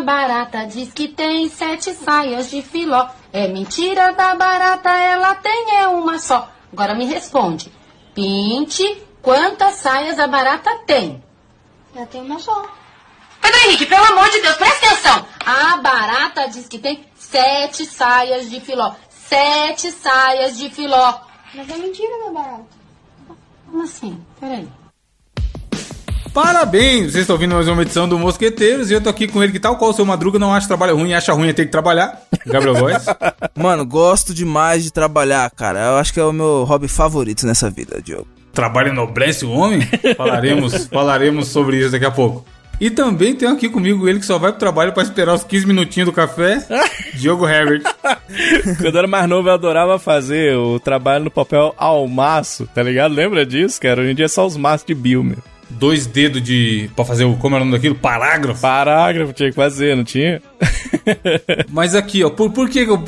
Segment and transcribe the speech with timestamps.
[0.00, 3.06] A barata diz que tem sete saias de filó.
[3.30, 6.50] É mentira da barata, ela tem é uma só.
[6.72, 7.70] Agora me responde.
[8.14, 8.82] Pinte,
[9.20, 11.22] quantas saias a barata tem?
[11.94, 12.64] Eu tenho uma só.
[13.42, 15.26] Pedro Henrique, pelo amor de Deus, presta atenção.
[15.44, 18.94] A barata diz que tem sete saias de filó.
[19.10, 21.20] Sete saias de filó.
[21.54, 22.64] Mas é mentira da barata.
[23.66, 24.18] Como assim?
[24.40, 24.66] Peraí.
[26.32, 27.12] Parabéns!
[27.12, 29.58] Vocês estão ouvindo mais uma edição do Mosqueteiros e eu tô aqui com ele que
[29.58, 32.20] tal qual o seu Madruga não acha trabalho ruim, acha ruim é ter que trabalhar.
[32.46, 33.04] Gabriel Góes.
[33.58, 35.80] Mano, gosto demais de trabalhar, cara.
[35.86, 38.28] Eu acho que é o meu hobby favorito nessa vida, Diogo.
[38.52, 39.80] Trabalho enobrece o homem?
[40.16, 42.44] Falaremos, falaremos sobre isso daqui a pouco.
[42.80, 45.66] E também tem aqui comigo ele que só vai pro trabalho pra esperar os 15
[45.66, 46.64] minutinhos do café,
[47.14, 47.82] Diogo Herbert.
[48.80, 52.82] Quando eu era mais novo, eu adorava fazer o trabalho no papel ao maço, tá
[52.82, 53.12] ligado?
[53.12, 54.00] Lembra disso, cara?
[54.00, 55.38] Hoje em dia é só os maços de Bill, meu.
[55.70, 56.90] Dois dedos de.
[56.94, 57.36] pra fazer o.
[57.36, 57.94] como era o nome daquilo?
[57.94, 58.60] Parágrafo.
[58.60, 60.42] Parágrafo tinha que fazer, não tinha?
[61.70, 63.02] Mas aqui, ó, por, por que eu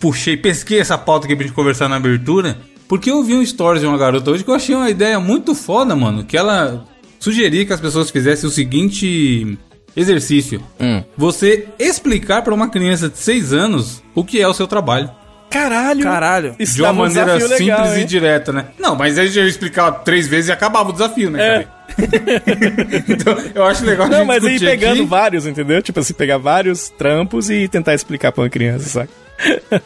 [0.00, 2.58] puxei, pesquei essa pauta aqui pra gente conversar na abertura?
[2.88, 5.54] Porque eu vi um stories de uma garota hoje que eu achei uma ideia muito
[5.54, 6.24] foda, mano.
[6.24, 6.84] Que ela
[7.18, 9.58] sugeria que as pessoas fizessem o seguinte
[9.96, 11.02] exercício: Hum.
[11.16, 15.10] você explicar pra uma criança de 6 anos o que é o seu trabalho.
[15.50, 16.02] Caralho!
[16.02, 16.54] Caralho.
[16.58, 18.66] Isso de uma um maneira simples legal, e direta, né?
[18.78, 21.50] Não, mas aí já ia explicar três vezes e acabava o desafio, né, É.
[21.64, 21.76] cara?
[23.08, 25.06] então, eu acho legal a Não, gente mas aí pegando aqui.
[25.06, 25.80] vários, entendeu?
[25.80, 29.08] Tipo assim, pegar vários trampos e tentar explicar pra uma criança, saca?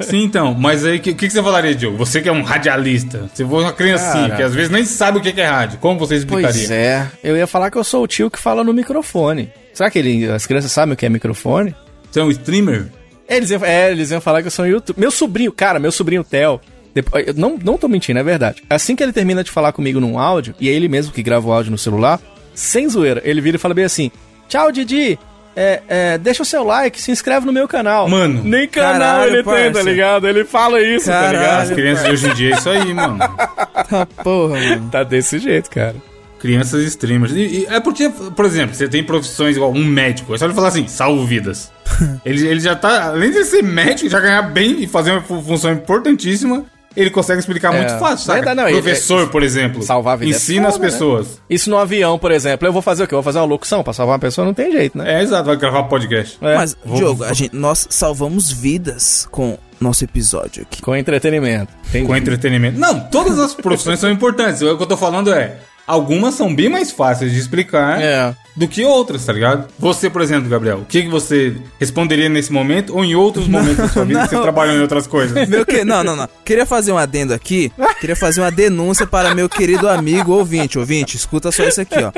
[0.00, 1.96] Sim, então, mas aí o que, que, que você falaria, Diogo?
[1.98, 4.36] Você que é um radialista, você for uma criancinha Cara.
[4.36, 6.52] que às vezes nem sabe o que que é rádio, como você explicaria?
[6.52, 7.06] Pois é.
[7.22, 9.52] Eu ia falar que eu sou o tio que fala no microfone.
[9.74, 11.74] Será que ele, as crianças sabem o que é microfone?
[12.10, 12.86] Você é um streamer?
[13.30, 14.98] Eles iam, é, eles iam falar que eu sou um YouTube.
[14.98, 16.60] Meu sobrinho, cara, meu sobrinho Theo.
[16.92, 18.62] depois- eu não, não tô mentindo, é verdade.
[18.68, 21.46] Assim que ele termina de falar comigo num áudio, e é ele mesmo que grava
[21.48, 22.20] o áudio no celular,
[22.54, 24.10] sem zoeira, ele vira e fala bem assim:
[24.48, 25.18] Tchau, Didi.
[25.56, 28.08] É, é, deixa o seu like, se inscreve no meu canal.
[28.08, 28.40] Mano.
[28.44, 29.82] Nem canal Caralho, ele tem, tá parça.
[29.82, 30.28] ligado?
[30.28, 31.38] Ele fala isso, tá Caralho.
[31.38, 31.60] ligado?
[31.62, 33.18] As crianças de hoje em dia é isso aí, mano.
[33.18, 34.88] Tá porra, mano.
[34.90, 35.96] Tá desse jeito, cara.
[36.40, 37.32] Crianças streamers.
[37.32, 40.34] E, e é porque, por exemplo, você tem profissões igual um médico.
[40.34, 41.70] É só ele falar assim, salvo vidas.
[42.24, 45.42] ele, ele já tá, além de ser médico, já ganhar bem e fazer uma fu-
[45.42, 46.64] função importantíssima,
[46.96, 47.78] ele consegue explicar É.
[47.78, 48.54] muito fácil, sabe?
[48.54, 50.86] Não, Professor, por exemplo, salvar a vida é ensina as né?
[50.86, 51.40] pessoas.
[51.48, 52.66] Isso no avião, por exemplo.
[52.66, 53.14] Eu vou fazer o quê?
[53.14, 54.44] Eu vou fazer uma locução pra salvar uma pessoa?
[54.44, 55.20] Não tem jeito, né?
[55.20, 56.36] É, exato, vai gravar podcast.
[56.40, 56.56] É.
[56.56, 60.82] Mas, Diogo, a gente, nós salvamos vidas com nosso episódio aqui.
[60.82, 61.72] Com entretenimento.
[61.88, 62.06] Entendi.
[62.06, 62.78] Com entretenimento.
[62.78, 64.60] Não, todas as profissões são importantes.
[64.60, 65.56] O que eu tô falando é.
[65.90, 68.32] Algumas são bem mais fáceis de explicar É.
[68.54, 69.66] do que outras, tá ligado?
[69.76, 73.76] Você, por exemplo, Gabriel, o que, que você responderia nesse momento ou em outros momentos
[73.78, 74.42] da sua vida que você não.
[74.42, 75.34] trabalhou em outras coisas?
[75.48, 75.84] Meu que...
[75.84, 76.28] Não, não, não.
[76.44, 77.72] Queria fazer um adendo aqui.
[78.00, 80.78] Queria fazer uma denúncia para meu querido amigo ouvinte.
[80.78, 82.12] Ouvinte, escuta só isso aqui, ó.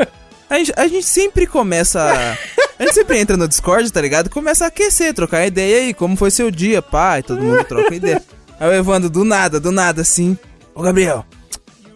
[0.51, 2.37] A gente, a gente sempre começa.
[2.79, 4.29] A gente sempre entra no Discord, tá ligado?
[4.29, 7.23] Começa a aquecer, trocar ideia aí, como foi seu dia, pai?
[7.23, 8.23] Todo mundo troca ideia.
[8.61, 10.37] Aí o Evandro, do nada, do nada, assim.
[10.75, 11.25] Ô, Gabriel,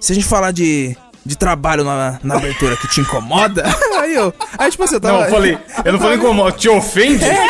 [0.01, 3.65] se a gente falar de, de trabalho na, na abertura que te incomoda.
[4.01, 4.33] Aí eu.
[4.57, 5.19] Aí, tipo assim, eu tava.
[5.19, 7.25] Não, eu falei, eu não falei como, te ofende?
[7.25, 7.47] É,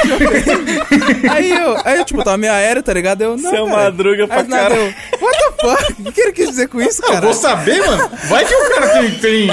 [1.30, 3.20] Aí eu, aí eu, tipo, tava meio aéreo, tá ligado?
[3.22, 3.76] Eu, não, Seu cara.
[3.84, 4.94] madruga pra Aí, nada, caralho.
[5.12, 5.52] eu, What the
[5.86, 6.08] fuck?
[6.08, 7.26] O que ele quis dizer com isso, Não, eu cara?
[7.26, 8.10] vou saber, mano.
[8.28, 9.48] Vai que o cara tem, tem.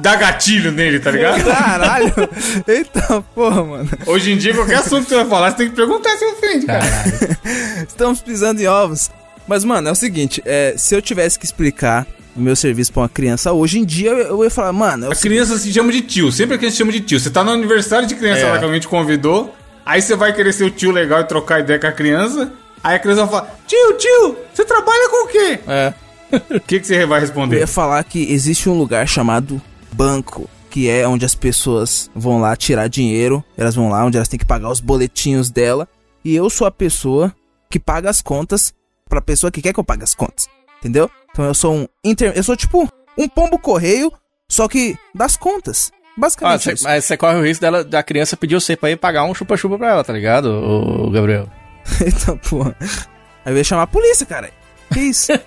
[0.00, 1.42] dá gatilho nele, tá ligado?
[1.44, 2.12] Caralho.
[2.66, 3.88] Eita porra, mano.
[4.06, 6.66] Hoje em dia, qualquer assunto que você vai falar, você tem que perguntar se ofende,
[6.66, 6.84] cara.
[7.88, 9.10] Estamos pisando em ovos.
[9.46, 13.02] Mas, mano, é o seguinte, é, se eu tivesse que explicar o meu serviço pra
[13.02, 15.92] uma criança hoje em dia, eu, eu ia falar, mano, é A criança se chama
[15.92, 17.20] de tio, sempre a criança se chama de tio.
[17.20, 18.50] Você tá no aniversário de criança É.
[18.50, 21.60] lá que alguém te convidou, aí você vai querer ser o tio legal e trocar
[21.60, 25.28] ideia com a criança, aí a criança vai falar, tio, tio, você trabalha com o
[25.28, 25.58] quê?
[25.68, 25.94] É.
[26.56, 27.58] O que, que você vai Eu responder?
[27.60, 29.62] ia falar que existe um lugar chamado
[29.92, 34.26] banco, que é onde as pessoas vão lá tirar dinheiro, elas vão lá onde elas
[34.26, 35.86] têm que pagar os boletinhos dela,
[36.24, 37.32] e eu sou a pessoa
[37.70, 38.74] que paga as contas
[39.14, 40.48] pra pessoa que quer que eu pague as contas,
[40.80, 41.10] entendeu?
[41.32, 42.32] Então eu sou um inter...
[42.36, 42.88] eu sou tipo
[43.18, 44.12] um pombo correio,
[44.48, 45.90] só que das contas.
[45.94, 46.84] Ah, Basicamente cê- isso.
[46.84, 49.76] mas você corre o risco dela, da criança pedir você pra ir pagar um chupa-chupa
[49.78, 51.48] pra ela, tá ligado, ô, Gabriel?
[52.00, 52.76] Eita porra.
[53.44, 54.50] Aí eu ia chamar a polícia, cara.
[54.92, 55.32] Que isso?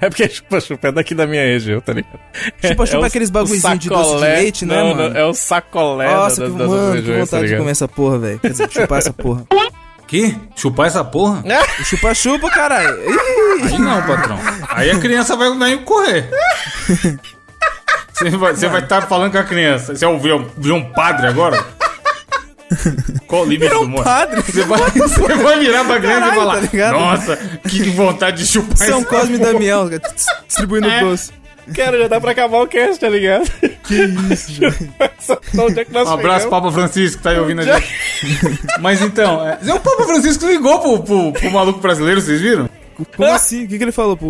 [0.00, 2.18] É porque chupa-chupa é daqui da minha região, tá ligado?
[2.66, 5.10] Chupa-chupa o- é aqueles o bagulhozinho de doce de leite, né, não, mano?
[5.10, 7.58] Não, é o sacolé Nossa, da, que, das mano, que regiões, tá vontade de ligado?
[7.60, 8.38] comer essa porra, velho.
[8.40, 9.44] Quer dizer, chupar essa porra.
[10.08, 10.34] Que?
[10.56, 11.44] Chupar essa porra?
[11.84, 12.98] Chupa-chupa, caralho.
[13.62, 14.38] Aí não, patrão.
[14.70, 16.28] Aí a criança vai, vai correr.
[18.18, 19.94] Você vai estar tá falando com a criança.
[19.94, 21.62] Você é o- virou, virou um padre agora?
[23.26, 24.02] Qual o limite do humor?
[24.02, 24.42] padre.
[24.42, 26.92] Você vai, você vai virar pra Caralho, e falar: tá ligado?
[26.98, 27.36] Nossa,
[27.68, 29.90] que vontade de chupar São essa Cosme e porra." Damião,
[30.46, 31.00] distribuindo É.
[31.00, 31.32] doce.
[31.74, 33.50] Cara, já dá pra acabar o cast, tá ligado?
[33.86, 34.60] Que isso,
[35.58, 36.48] Onde é que nós Um abraço?
[36.48, 37.94] Papa Francisco, que tá aí ouvindo a gente.
[38.80, 42.68] Mas então, é, o Papa Francisco ligou pro, pro, pro maluco brasileiro, vocês viram?
[43.16, 43.64] Como assim?
[43.64, 44.28] O que, que ele falou pro.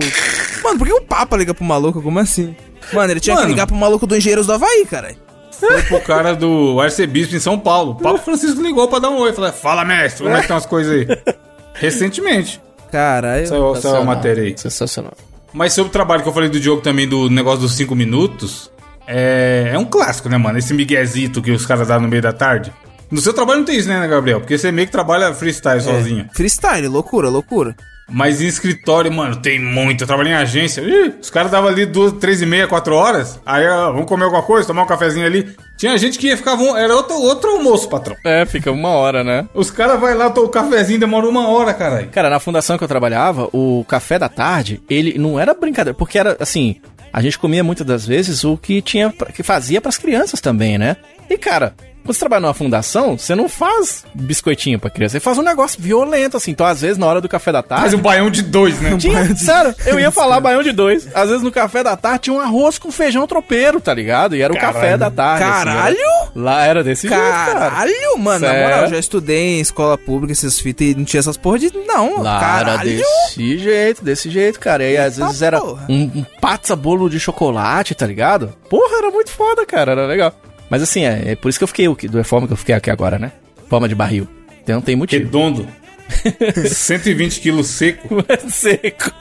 [0.62, 2.02] Mano, por que o Papa liga pro maluco?
[2.02, 2.55] Como assim?
[2.93, 3.46] Mano, ele tinha Mano.
[3.46, 5.14] que ligar pro maluco do Engenheiros do Havaí, cara.
[5.52, 7.93] Foi pro cara do arcebispo em São Paulo.
[7.93, 9.32] O Papa Francisco ligou pra dar um oi.
[9.32, 11.06] Falou, fala, mestre, como é que estão as coisas aí?
[11.75, 12.61] Recentemente.
[12.93, 13.46] Caralho.
[13.46, 14.56] Saiu, saiu a matéria aí.
[14.56, 15.12] Sensacional.
[15.58, 18.70] Mas sobre o trabalho que eu falei do Diogo também, do negócio dos 5 minutos,
[19.08, 20.56] é, é um clássico, né, mano?
[20.56, 22.72] Esse miguezito que os caras dão no meio da tarde.
[23.10, 24.40] No seu trabalho não tem isso, né, Gabriel?
[24.40, 26.28] Porque você meio que trabalha freestyle sozinho.
[26.32, 27.75] Freestyle, loucura, loucura.
[28.10, 30.02] Mas em escritório, mano, tem muito.
[30.02, 30.81] Eu trabalhei em agência.
[30.81, 33.38] Ih, os caras davam ali duas, três e meia, quatro horas.
[33.44, 35.55] Aí, ó, vamos comer alguma coisa, tomar um cafezinho ali.
[35.76, 36.58] Tinha gente que ia ficar.
[36.78, 38.16] Era outro, outro almoço, patrão.
[38.25, 39.46] É, fica uma hora, né?
[39.52, 42.08] Os caras vai lá, tomam o cafezinho, demora uma hora, caralho.
[42.08, 46.19] Cara, na fundação que eu trabalhava, o café da tarde, ele não era brincadeira, porque
[46.19, 46.76] era assim,
[47.12, 50.96] a gente comia muitas das vezes o que tinha que fazia pras crianças também, né?
[51.28, 55.38] E cara, quando você trabalha numa fundação, você não faz biscoitinho pra criança, você faz
[55.38, 56.50] um negócio violento assim.
[56.52, 58.96] Então, às vezes na hora do café da Faz tarde, um baião de dois, né?
[58.98, 61.08] tinha, sério, eu ia falar baião de dois.
[61.14, 64.34] Às vezes no café da tarde tinha um arroz com feijão tropeiro, tá ligado?
[64.36, 64.74] E era o Caralho.
[64.74, 65.44] café da tarde.
[65.44, 65.96] assim, Caralho?
[65.98, 67.70] era- lá era desse jeito, cara.
[67.70, 68.46] Caralho, mano.
[68.46, 71.58] Na moral, eu já estudei em escola pública, essas fitas, e não tinha essas porra
[71.58, 71.70] de.
[71.86, 72.90] Não, Lá era caralho.
[72.98, 74.82] desse jeito, desse jeito, cara.
[74.84, 78.54] E aí, às vezes era um, um pizza bolo de chocolate, tá ligado?
[78.70, 79.92] Porra, era muito foda, cara.
[79.92, 80.32] Era legal.
[80.70, 82.56] Mas assim, é, é por isso que eu fiquei, o que- da forma que eu
[82.56, 83.32] fiquei aqui agora, né?
[83.69, 84.26] Forma de barril.
[84.62, 85.25] Então tem motivo.
[85.25, 85.67] Redondo.
[86.69, 88.09] 120 quilos seco.
[88.49, 89.12] Seco.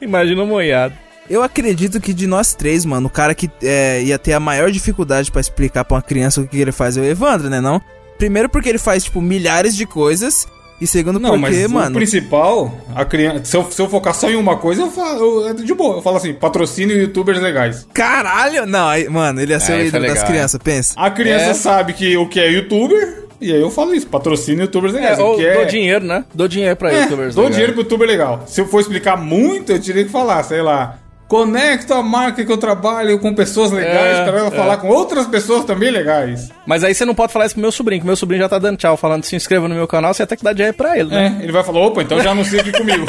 [0.00, 0.94] Imagina um moiado.
[1.28, 4.70] Eu acredito que de nós três, mano, o cara que é, ia ter a maior
[4.70, 7.60] dificuldade pra explicar pra uma criança o que ele faz é o Evandro, né?
[7.60, 7.80] Não?
[8.18, 10.46] Primeiro porque ele faz, tipo, milhares de coisas.
[10.80, 11.94] E segundo Não, mas porque, o mano.
[11.94, 13.44] principal, a criança.
[13.44, 15.20] Se eu, se eu focar só em uma coisa, eu falo.
[15.42, 15.96] eu- é de boa.
[15.96, 17.86] Eu falo assim, patrocínio youtubers legais.
[17.92, 18.64] Caralho!
[18.66, 20.94] Não, aí, mano, ele ia ser o isso é ídolo das legal, crianças, pensa.
[20.96, 21.54] A criança É.
[21.54, 25.18] sabe que o que é youtuber, e aí eu falo isso, patrocínio youtubers legais.
[25.18, 25.54] É, o ou que é...
[25.54, 26.24] dou dinheiro, né?
[26.34, 27.34] Dou dinheiro pra É, youtubers.
[27.34, 27.54] dou legais.
[27.56, 28.44] dinheiro pro youtuber legal.
[28.46, 30.98] Se eu for explicar muito, eu teria que falar, sei lá.
[31.30, 34.50] Conecto a marca que eu trabalho com pessoas legais É, para ela é.
[34.50, 36.50] falar com outras pessoas também legais.
[36.66, 38.58] Mas aí você não pode falar isso pro meu sobrinho, que meu sobrinho já tá
[38.58, 41.08] dando tchau, falando se inscreva no meu canal, você ter que dar dinheiro pra ele,
[41.08, 41.36] né?
[41.38, 43.06] É, ele vai falar, opa, então já anuncia aqui comigo.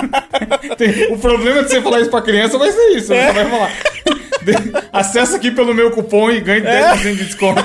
[0.78, 3.26] Tem- o problema de você falar isso pra criança vai ser isso, É.
[3.26, 3.70] você vai falar.
[4.40, 6.94] De- Acessa aqui pelo meu cupom e ganhe É.
[6.94, 7.62] 10% de desconto.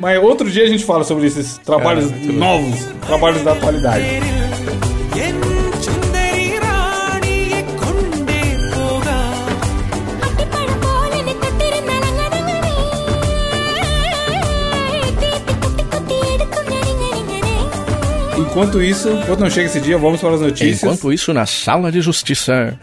[0.00, 4.02] Mas outro dia a gente fala sobre esses trabalhos novos, trabalhos da atualidade.
[18.52, 20.82] Enquanto isso, enquanto não chega esse dia, vamos para as notícias.
[20.82, 22.78] Enquanto isso, na sala de justiça.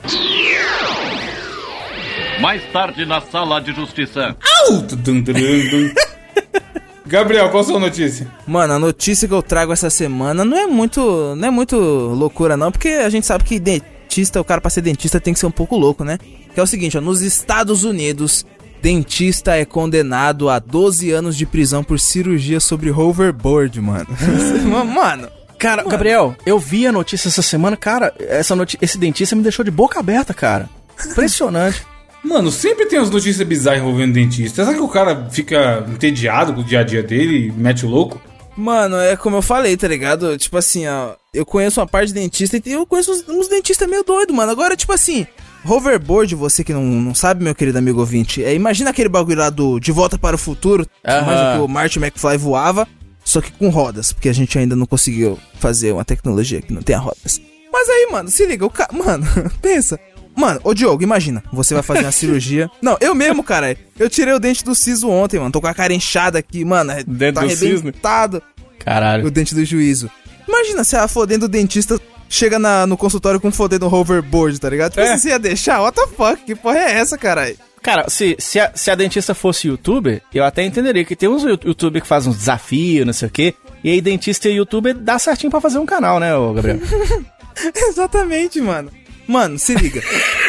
[2.41, 4.35] Mais tarde na sala de justiça.
[4.65, 4.81] Au!
[4.81, 5.23] Tum.
[7.05, 8.27] Gabriel, qual a sua notícia?
[8.47, 11.35] Mano, a notícia que eu trago essa semana não é muito.
[11.35, 14.81] Não é muito loucura, não, porque a gente sabe que dentista, o cara pra ser
[14.81, 16.17] dentista tem que ser um pouco louco, né?
[16.51, 18.43] Que é o seguinte, ó, nos Estados Unidos,
[18.81, 24.07] dentista é condenado a 12 anos de prisão por cirurgia sobre hoverboard, mano.
[24.91, 25.38] mano.
[25.59, 29.63] Cara, Gabriel, eu vi a notícia essa semana, cara, essa noti esse dentista me deixou
[29.63, 30.69] de boca aberta, cara.
[31.05, 31.85] Impressionante.
[32.23, 34.63] Mano, sempre tem as notícias bizarras envolvendo dentista.
[34.63, 37.89] Será que o cara fica entediado com o dia a dia dele e mete o
[37.89, 38.21] louco?
[38.57, 40.37] Mano, é como eu falei, tá ligado?
[40.37, 43.87] Tipo assim, ó, eu conheço uma parte de dentista e eu conheço uns, uns dentistas
[43.87, 44.51] meio doido, mano.
[44.51, 45.25] Agora, tipo assim,
[45.63, 49.49] hoverboard, você que não, não sabe, meu querido amigo ouvinte, é, imagina aquele bagulho lá
[49.49, 51.21] do De Volta para o Futuro, que Aham.
[51.21, 52.87] imagina que o Marty McFly voava,
[53.29, 56.81] só que com rodas, porque a gente ainda não conseguiu fazer uma tecnologia que não
[56.81, 57.39] tenha rodas.
[57.71, 58.91] Mas aí, mano, se liga, o cara.
[58.91, 59.25] Mano,
[59.61, 59.99] pensa.
[60.35, 62.69] Mano, ô Diogo, imagina, você vai fazer uma cirurgia.
[62.81, 63.75] Não, eu mesmo, cara.
[63.99, 65.51] Eu tirei o dente do siso ontem, mano.
[65.51, 66.91] Tô com a cara inchada aqui, mano.
[66.91, 67.67] é- Dente tá do cisne?
[67.73, 68.41] arrebentado
[68.79, 69.25] Caralho.
[69.25, 70.09] o dente do juízo.
[70.47, 74.91] Imagina se a fodendo dentista chega na- no consultório com um fodendo hoverboard, tá ligado?
[74.93, 75.17] Tipo, É.
[75.17, 75.81] você ia deixar?
[75.81, 76.43] What the fuck?
[76.45, 77.57] Que porra é essa, caralho?
[77.81, 81.43] Cara, se, se, a, se a dentista fosse youtuber, eu até entenderia que tem uns
[81.43, 83.53] you- youtuber que fazem uns desafios, não sei o quê.
[83.83, 86.79] E aí dentista e youtuber dá certinho pra fazer um canal, né, ô Gabriel?
[87.75, 88.91] Exatamente, mano.
[89.27, 90.01] Mano, se liga.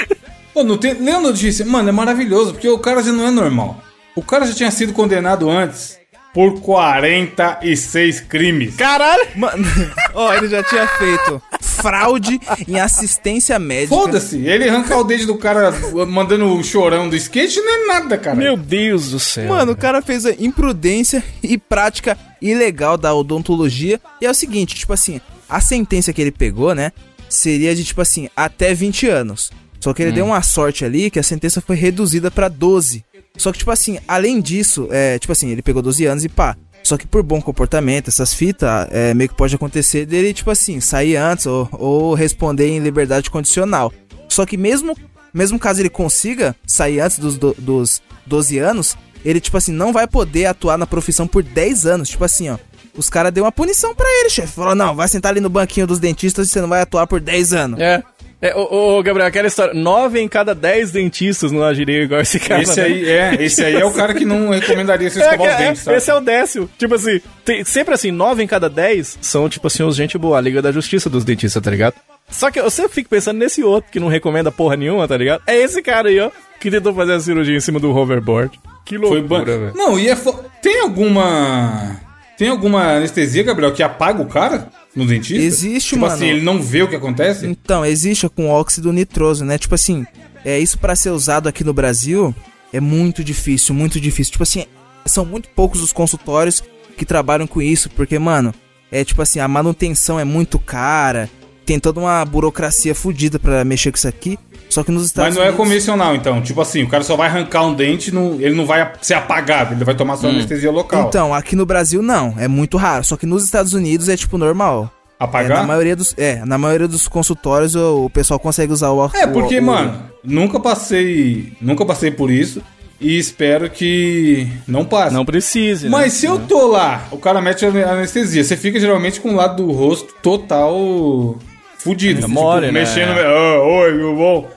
[0.54, 0.94] Pô, não tem.
[0.94, 1.64] Lê a notícia.
[1.64, 3.82] Mano, é maravilhoso, porque o cara já não é normal.
[4.16, 5.98] O cara já tinha sido condenado antes
[6.34, 8.76] por 46 crimes.
[8.76, 9.26] Caralho!
[9.36, 9.64] Mano,
[10.14, 11.42] ó, ele já tinha feito
[11.80, 13.94] fraude em assistência médica.
[13.94, 15.72] Foda-se, ele arrancar o dedo do cara
[16.06, 18.36] mandando o chorão do skate não é nada, cara.
[18.36, 19.48] Meu Deus do céu.
[19.48, 24.00] Mano, o cara fez a imprudência e prática ilegal da odontologia.
[24.20, 26.92] E é o seguinte, tipo assim, a sentença que ele pegou, né,
[27.28, 29.50] seria de tipo assim, até 20 anos.
[29.80, 33.02] Só que ele deu uma sorte ali que a sentença foi reduzida pra 12.
[33.36, 36.54] Só que, tipo assim, além disso, é, tipo assim, ele pegou 12 anos e pá.
[36.82, 40.80] Só que por bom comportamento, essas fitas, é, meio que pode acontecer dele, tipo assim,
[40.80, 43.92] sair antes ou, ou responder em liberdade condicional.
[44.28, 44.96] Só que mesmo,
[45.32, 49.92] mesmo caso ele consiga sair antes dos, do- dos 12 anos, ele, tipo assim, não
[49.92, 52.08] vai poder atuar na profissão por 10 anos.
[52.08, 52.56] Tipo assim, ó.
[52.96, 54.48] Os caras deu uma punição pra ele, chefe.
[54.54, 57.20] Falou, não, vai sentar ali no banquinho dos dentistas e você não vai atuar por
[57.20, 57.78] 10 anos.
[57.80, 58.02] É.
[58.42, 59.74] É, ô, ô, Gabriel, aquela história.
[59.74, 62.62] Nove em cada dez dentistas não agiriam igual esse cara.
[62.62, 62.86] Esse né?
[62.86, 65.66] aí, é, esse aí é o cara que não recomendaria você É, escovar os é,
[65.66, 65.96] dentes, sabe?
[65.98, 66.70] esse é o décimo.
[66.78, 70.38] Tipo assim, tem- sempre assim, nove em cada dez são, tipo assim, os gente boa,
[70.38, 71.94] a Liga da Justiça dos dentistas, tá ligado?
[72.30, 75.42] Só que eu sempre fico pensando nesse outro que não recomenda porra nenhuma, tá ligado?
[75.46, 78.58] É esse cara aí, ó, que tentou fazer a cirurgia em cima do hoverboard.
[78.86, 79.72] Que loucura, velho.
[79.74, 80.32] Não, e é fo...
[80.62, 82.00] Tem alguma.
[82.38, 85.42] Tem alguma anestesia, Gabriel, que apaga o cara no dentista?
[85.42, 86.14] Existe, tipo mano.
[86.14, 87.46] assim, ele não vê o que acontece?
[87.46, 89.58] Então, existe com óxido nitroso, né?
[89.58, 90.04] Tipo assim,
[90.44, 92.34] é isso pra ser usado aqui no Brasil
[92.72, 94.32] é muito difícil, muito difícil.
[94.32, 94.64] Tipo assim,
[95.04, 96.62] são muito poucos os consultórios
[96.96, 98.54] que trabalham com isso, porque, mano,
[98.90, 101.28] é tipo assim, a manutenção é muito cara,
[101.64, 104.38] tem toda uma burocracia fodida pra mexer com isso aqui.
[104.70, 106.40] Só que nos Estados Mas não é Unidos convencional, então.
[106.40, 109.74] Tipo assim, o cara só vai arrancar um dente, não- ele não vai ser apagado,
[109.74, 111.08] ele vai tomar só anestesia local.
[111.08, 113.04] Então, aqui no Brasil não, é muito raro.
[113.04, 114.90] Só que nos Estados Unidos é tipo normal.
[115.18, 115.58] É, Apagar?
[115.58, 119.26] na maioria dos, é, na maioria dos consultórios o, o pessoal consegue usar o É,
[119.26, 121.52] porque, o- o- mano, nunca passei.
[121.60, 122.62] Nunca passei por isso.
[123.02, 125.14] E espero que não passe.
[125.14, 125.90] Não precise, né?
[125.90, 129.36] Mas se eu tô lá, o cara mete a anestesia, você fica geralmente com o
[129.36, 131.38] lado do rosto total
[131.82, 132.24] fudido.
[132.24, 132.80] É mole, tipo, né?
[132.80, 133.18] Mexendo.
[133.18, 134.50] Ah, oi, meu bom.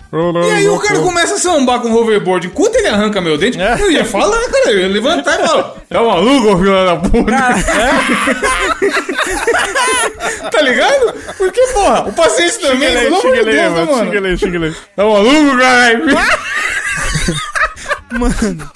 [0.45, 2.45] E aí o cara começa a sambar com o hoverboard.
[2.47, 3.81] Enquanto ele arranca meu dente, É.
[3.81, 7.33] eu ia falar, cara, eu ia levantar e falar, é maluco, filho da puta.
[10.51, 11.13] tá ligado?
[11.37, 13.91] Porque, porra, o paciente também, pelo amor de Deus, né, mano.
[13.91, 14.05] mano?
[14.05, 14.75] Xinga ele, xinga ele.
[14.95, 16.05] Tá maluco, caralho?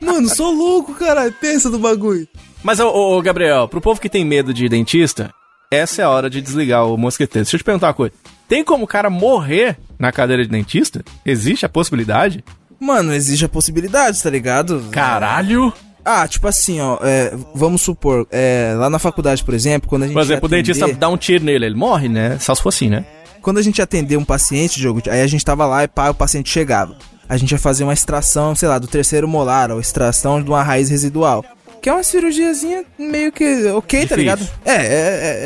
[0.00, 1.32] Mano, sou louco, cara.
[1.40, 2.26] Pensa no bagulho.
[2.62, 5.30] Mas, ô, ô, Gabriel, pro povo que tem medo de dentista,
[5.70, 7.44] essa é a hora de desligar o mosqueteiro.
[7.44, 8.12] Deixa eu te perguntar uma coisa.
[8.48, 11.04] Tem como o cara morrer na cadeira de dentista?
[11.24, 12.44] Existe a possibilidade?
[12.80, 14.84] Mano, existe a possibilidade, tá ligado?
[14.90, 15.72] Caralho!
[16.04, 20.06] Ah, tipo assim, ó, é, vamos supor, é, lá na faculdade, por exemplo, quando a
[20.06, 22.38] gente Por exemplo, o atender- dentista dá um tiro nele, ele morre, né?
[22.40, 23.04] Só se for assim, né?
[23.42, 26.14] quando a gente atender um paciente, jogo, aí a gente tava lá e pá, o
[26.14, 26.94] paciente chegava.
[27.28, 30.62] A gente ia fazer uma extração, sei lá, do terceiro molar, ou extração de uma
[30.62, 31.42] raiz residual.
[31.80, 34.16] Que é uma cirurgiazinha meio que ok, tá Difícil.
[34.18, 34.48] ligado?
[34.64, 34.80] É, é,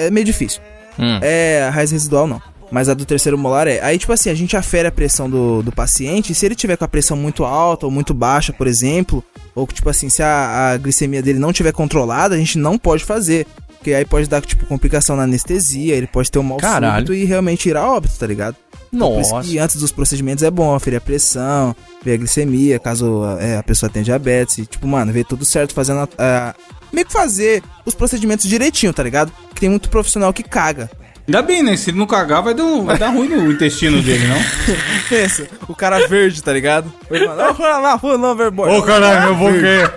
[0.03, 0.61] é- é meio difícil.
[0.99, 1.19] Hum.
[1.23, 2.41] É, a raiz residual não.
[2.71, 3.81] Mas a do terceiro molar é.
[3.83, 6.33] Aí, tipo assim, a gente afere a pressão do, do paciente.
[6.33, 9.23] E se ele tiver com a pressão muito alta ou muito baixa, por exemplo,
[9.55, 12.77] ou que, tipo assim, se a, a glicemia dele não tiver controlada, a gente não
[12.77, 13.47] pode fazer.
[13.79, 17.07] Porque aí pode dar, tipo, complicação na anestesia, ele pode ter um mal Caralho.
[17.07, 18.57] súbito e realmente ir a óbito, tá ligado?
[18.99, 19.49] Por isso Nossa.
[19.49, 21.75] que antes dos procedimentos é bom aferir a pressão,
[22.05, 24.59] ver a glicemia, caso é, a pessoa tenha diabetes.
[24.59, 26.55] E, tipo, mano, ver tudo certo, fazendo a, a-
[26.93, 29.33] Meio que fazer os procedimentos direitinho, tá ligado?
[29.53, 30.89] Que tem muito profissional que caga.
[31.27, 31.77] Ainda bem, né?
[31.77, 34.37] Se ele não cagar, vai dar, vai dar ruim no intestino dele, não?
[35.09, 36.93] Pensa, o cara verde, tá ligado?
[37.11, 38.77] Ele fala, "Não, foi lá, foi no overboard.
[38.77, 39.93] Ô, caralho, meu boqueiro.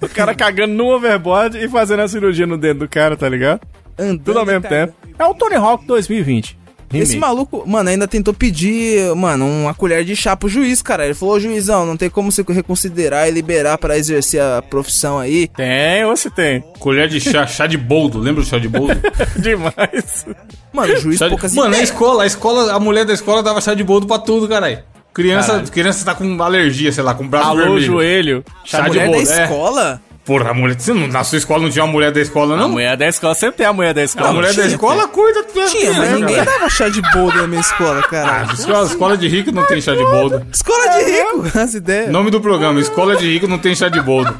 [0.00, 3.60] O cara cagando no overboard e fazendo a cirurgia no dedo do cara, tá ligado?
[3.98, 4.92] Andando Tudo ao mesmo tempo.
[5.18, 6.58] É o Tony Hawk 2020.
[6.92, 7.18] Esse Remake.
[7.18, 11.04] maluco, mano, ainda tentou pedir, mano, uma colher de chá pro juiz, cara.
[11.04, 15.18] Ele falou, "Ô, juizão, não tem como você reconsiderar e liberar pra exercer a profissão
[15.18, 15.48] aí.
[15.48, 16.62] Tem ou se tem?
[16.78, 18.18] Colher de chá, chá de boldo.
[18.18, 18.94] Lembra do chá de boldo?
[19.36, 20.26] Demais.
[20.72, 21.90] Mano, o juiz Chá de- poucas Mano, na ideias.
[21.90, 24.78] escola, a escola, a mulher da escola dava chá de boldo pra tudo, caralho.
[25.14, 25.70] Criança, Caralho.
[25.70, 27.82] criança tá com alergia, sei lá, com braço Alô, vermelho.
[27.82, 28.44] joelho.
[28.64, 30.00] Chá A de mulher da boldo, é.
[30.22, 30.38] Escola?
[30.38, 32.58] Porra, a mulher, você não, na sua escola não tinha uma mulher da escola, A
[32.58, 32.68] não?
[32.68, 34.28] mulher da escola sempre tem a mulher da escola.
[34.28, 37.46] a mulher da tinha, escola cuida do Tinha, mas ninguém dava chá de boldo na
[37.46, 38.46] minha escola, cara.
[38.48, 40.46] Ah, escola, escola de rico não tem chá de boldo.
[40.52, 42.10] Escola de rico, as ideias.
[42.10, 44.34] Nome do programa, Escola de Rico não tem chá de boldo.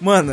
[0.00, 0.32] Mano,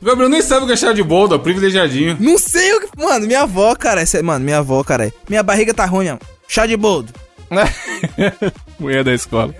[0.00, 2.16] O Gabriel nem sabe o que é chá de boldo, ó, privilegiadinho.
[2.20, 2.88] não sei o que.
[3.02, 4.00] Mano, minha avó, cara.
[4.02, 5.10] essa- Mano, minha avó, cara.
[5.28, 6.18] Minha barriga tá ruim, ó.
[6.48, 7.12] Chá de boldo.
[8.78, 9.54] mulher da escola.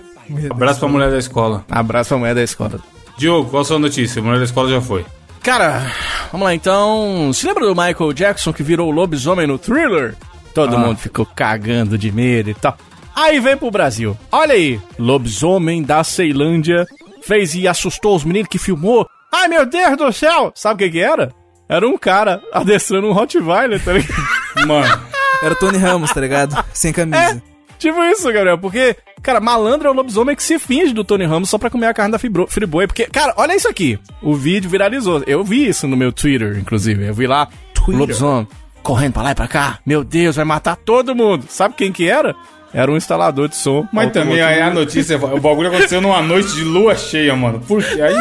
[0.49, 1.65] Abraço pra mulher da escola.
[1.69, 2.79] Abraço pra mulher da escola.
[3.17, 4.19] Diogo, qual a sua notícia?
[4.21, 5.05] A mulher da escola já foi.
[5.41, 5.91] Cara,
[6.31, 7.31] vamos lá então.
[7.33, 10.15] Se lembra do Michael Jackson que virou o lobisomem no thriller?
[10.53, 10.79] Todo Ah.
[10.79, 12.77] mundo ficou cagando de medo e tal.
[13.15, 14.17] Aí vem pro Brasil.
[14.31, 16.85] Olha aí, lobisomem da Ceilândia
[17.21, 19.07] fez e assustou os meninos que filmou.
[19.31, 20.51] Ai meu Deus do céu!
[20.55, 21.31] Sabe o que que era?
[21.69, 24.67] Era um cara adestrando um Rottweiler, tá ligado?
[24.67, 25.01] Mano,
[25.41, 26.63] Era o Tony Ramos, tá ligado?
[26.73, 27.41] Sem camisa.
[27.83, 31.49] Tipo isso, Gabriel, porque, cara, malandro é o lobisomem que se finge do Tony Ramos
[31.49, 32.87] só pra comer a carne da Fibro- Friboi.
[32.87, 33.99] Porque, cara, olha isso aqui.
[34.21, 35.21] O vídeo viralizou.
[35.27, 37.05] Eu vi isso no meu Twitter, inclusive.
[37.05, 37.49] Eu vi lá,
[37.85, 38.47] o lobisomem
[38.81, 39.79] correndo pra lá e pra cá.
[39.85, 41.43] Meu Deus, vai matar todo mundo.
[41.49, 42.33] Sabe quem que era?
[42.73, 43.85] Era um instalador de som.
[43.91, 47.59] Mas também aí a notícia, o bagulho aconteceu numa noite de lua cheia, mano.
[47.67, 48.01] Por quê?
[48.01, 48.15] Aí,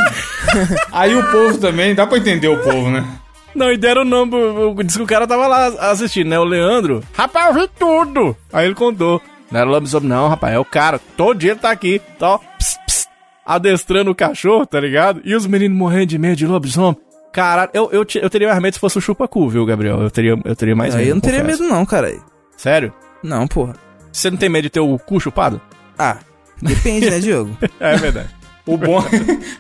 [0.92, 3.04] aí o povo também, dá pra entender o povo, né?
[3.54, 4.32] Não, e deram o nome.
[4.84, 6.38] Diz que o cara tava lá assistindo, né?
[6.38, 7.02] O Leandro.
[7.12, 8.36] Rapaz, eu vi tudo.
[8.52, 9.20] Aí ele contou.
[9.52, 10.54] Não era lobisomem, não, rapaz.
[10.54, 10.98] É o cara.
[11.16, 12.00] Todo dia ele tá aqui.
[12.18, 13.06] Tá, ó, ps, ps,
[13.44, 15.20] adestrando o cachorro, tá ligado?
[15.24, 16.96] E os meninos morrendo de medo de lobisomem.
[17.32, 20.00] Caralho, eu, eu, eu teria mais medo se fosse o chupa-cu, viu, Gabriel?
[20.02, 21.02] Eu teria, eu teria mais medo.
[21.02, 21.62] Aí eu não teria confesso.
[21.62, 22.14] medo não, cara.
[22.56, 22.92] Sério?
[23.22, 23.74] Não, porra.
[24.10, 25.60] Você não tem medo de ter o cu chupado?
[25.98, 26.18] Ah,
[26.60, 27.56] depende, né, Diogo?
[27.80, 28.28] É verdade.
[28.64, 29.02] O bom,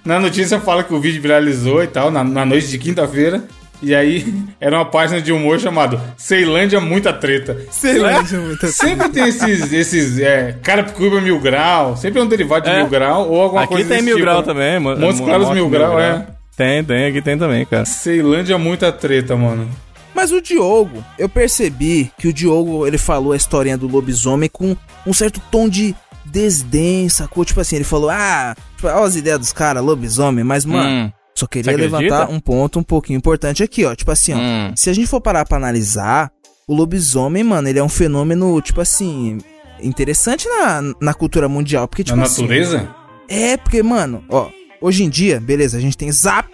[0.04, 3.42] na notícia fala que o vídeo viralizou e tal, na, na noite de quinta-feira.
[3.82, 7.56] E aí, era uma página de humor chamado Ceilândia Muita Treta.
[7.70, 12.70] Ceilândia Muita Sempre tem esses, esses é, Carapicuíba Mil Grau, sempre é um derivado de
[12.70, 12.78] É.
[12.78, 15.00] Mil Grau ou alguma Aqui coisa tem desse mil tipo, grau também, mano.
[15.00, 16.26] Montes Claros Mil Grau, é.
[16.56, 17.84] Tem, tem, aqui tem também, cara.
[17.84, 19.68] Ceilândia Muita Treta, mano.
[20.14, 24.76] Mas o Diogo, eu percebi que o Diogo, ele falou a historinha do lobisomem com
[25.06, 27.44] um certo tom de desdém, sacou?
[27.44, 31.12] Tipo assim, ele falou, ah, tipo, olha as ideias dos caras, lobisomem, mas, mano, Hum.
[31.34, 33.94] Só queria levantar um ponto um pouquinho importante aqui, ó.
[33.94, 34.72] Tipo assim, ó, Hum.
[34.76, 36.30] se a gente for parar pra analisar,
[36.68, 39.38] o lobisomem, mano, ele é um fenômeno, tipo assim,
[39.82, 42.88] interessante na, na cultura mundial, porque, tipo Na assim, natureza?
[43.28, 44.48] é, porque, mano, ó,
[44.80, 46.48] hoje em dia, beleza, a gente tem zap.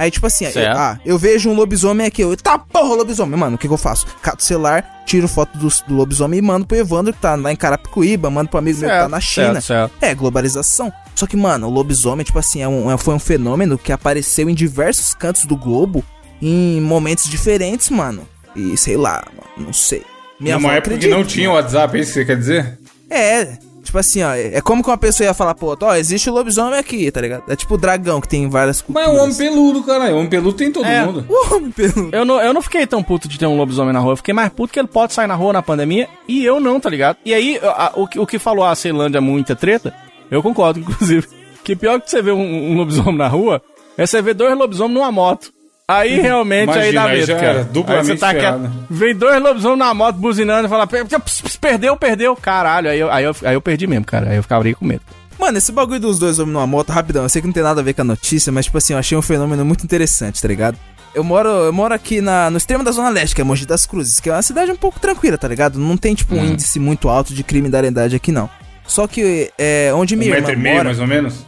[0.00, 0.78] Aí, tipo assim, eu, Certo.
[0.78, 3.76] ah, eu vejo um lobisomem aqui, eu, tá porra, lobisomem, mano, o que, que eu
[3.76, 4.06] faço?
[4.22, 7.52] Cato o celular, tiro foto do, do lobisomem e mando pro Evandro que tá lá
[7.52, 9.60] em Carapicuíba, mando pro amigo meu que tá na China.
[9.60, 9.92] Certo, certo.
[10.00, 10.90] É, globalização.
[11.14, 14.48] Só que, mano, o lobisomem, tipo assim, é um, é- foi um fenômeno que apareceu
[14.48, 16.02] em diversos cantos do globo
[16.40, 18.26] em momentos diferentes, mano.
[18.56, 20.02] E sei lá, mano, não sei.
[20.40, 21.60] Minha Numa época que acredita, não tinha mano.
[21.60, 22.78] WhatsApp, é isso que você quer dizer?
[23.10, 26.32] É, tipo assim, ó, é como que uma pessoa ia falar, pô, ó, existe o
[26.32, 27.44] lobisomem aqui, tá ligado?
[27.48, 29.08] É tipo o dragão que tem várias Mas culturas.
[29.08, 30.16] é um homem peludo, caralho.
[30.16, 31.04] Homem peludo tem todo É.
[31.04, 31.24] mundo.
[31.28, 32.10] O homem peludo.
[32.14, 34.12] Eu não, eu não fiquei tão puto de ter um lobisomem na rua.
[34.12, 36.78] Eu fiquei mais puto que ele pode sair na rua na pandemia e eu não,
[36.78, 37.16] tá ligado?
[37.24, 39.94] E aí, a- o, que- o que falou a Ceilândia é muita treta,
[40.30, 41.26] eu concordo, inclusive.
[41.64, 43.60] Que pior que você ver um, um lobisomem na rua
[43.98, 45.52] é você ver dois lobisomens numa moto.
[45.98, 47.64] Aí realmente aí Imagina, dá aí medo, já cara.
[47.64, 48.72] duplamente aí você tá aqui, ferrado.
[48.90, 52.36] vem dois lobisomens na moto buzinando e fala, "Per- ps- ps- perdeu, perdeu.
[52.36, 54.30] Caralho, aí eu, aí, eu, aí eu perdi mesmo, cara.
[54.30, 55.02] Aí eu ficaria com medo.
[55.38, 57.80] Mano, esse bagulho dos dois homens numa moto, rapidão, eu sei que não tem nada
[57.80, 60.46] a ver com a notícia, mas tipo assim, eu achei um fenômeno muito interessante, tá
[60.46, 60.76] ligado?
[61.14, 63.84] Eu moro, eu moro aqui na, no extremo da Zona Leste, que é Mogi das
[63.86, 65.78] Cruzes, que é uma cidade um pouco tranquila, tá ligado?
[65.78, 68.48] Não tem, tipo, um índice muito alto de criminalidade aqui, não.
[68.86, 70.84] Só que é, onde Um minha metro e irmã meio, mora...
[70.84, 71.46] mais ou menos.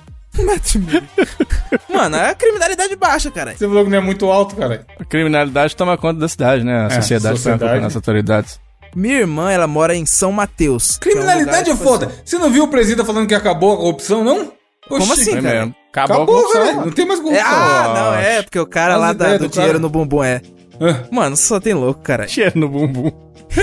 [1.89, 3.55] Mano, é a criminalidade baixa, cara.
[3.57, 4.87] Você falou que não é muito alto, cara.
[4.99, 6.83] A criminalidade toma conta da cidade, né?
[6.83, 7.61] A É, sociedade, sociedade.
[7.61, 8.61] toma conta das autoridades.
[8.95, 10.99] Minha irmã, ela mora em São Mateus.
[10.99, 12.11] que é um Criminalidade é foda.
[12.25, 14.53] Você não viu o presida falando que acabou a corrupção, não?
[14.89, 15.13] Como Oxi.
[15.23, 15.75] assim, É cara?
[15.93, 16.65] Acabou, Acabou, a corrupção.
[16.65, 16.81] velho.
[16.87, 17.47] Não tem mais É, corrupção.
[17.53, 19.79] ah, não, é, porque o cara As lá da- do do dinheiro cara.
[19.83, 20.41] no bumbum é.
[20.81, 22.27] Ah, Mano, só tem louco, cara.
[22.27, 23.11] Cheiro no bumbum.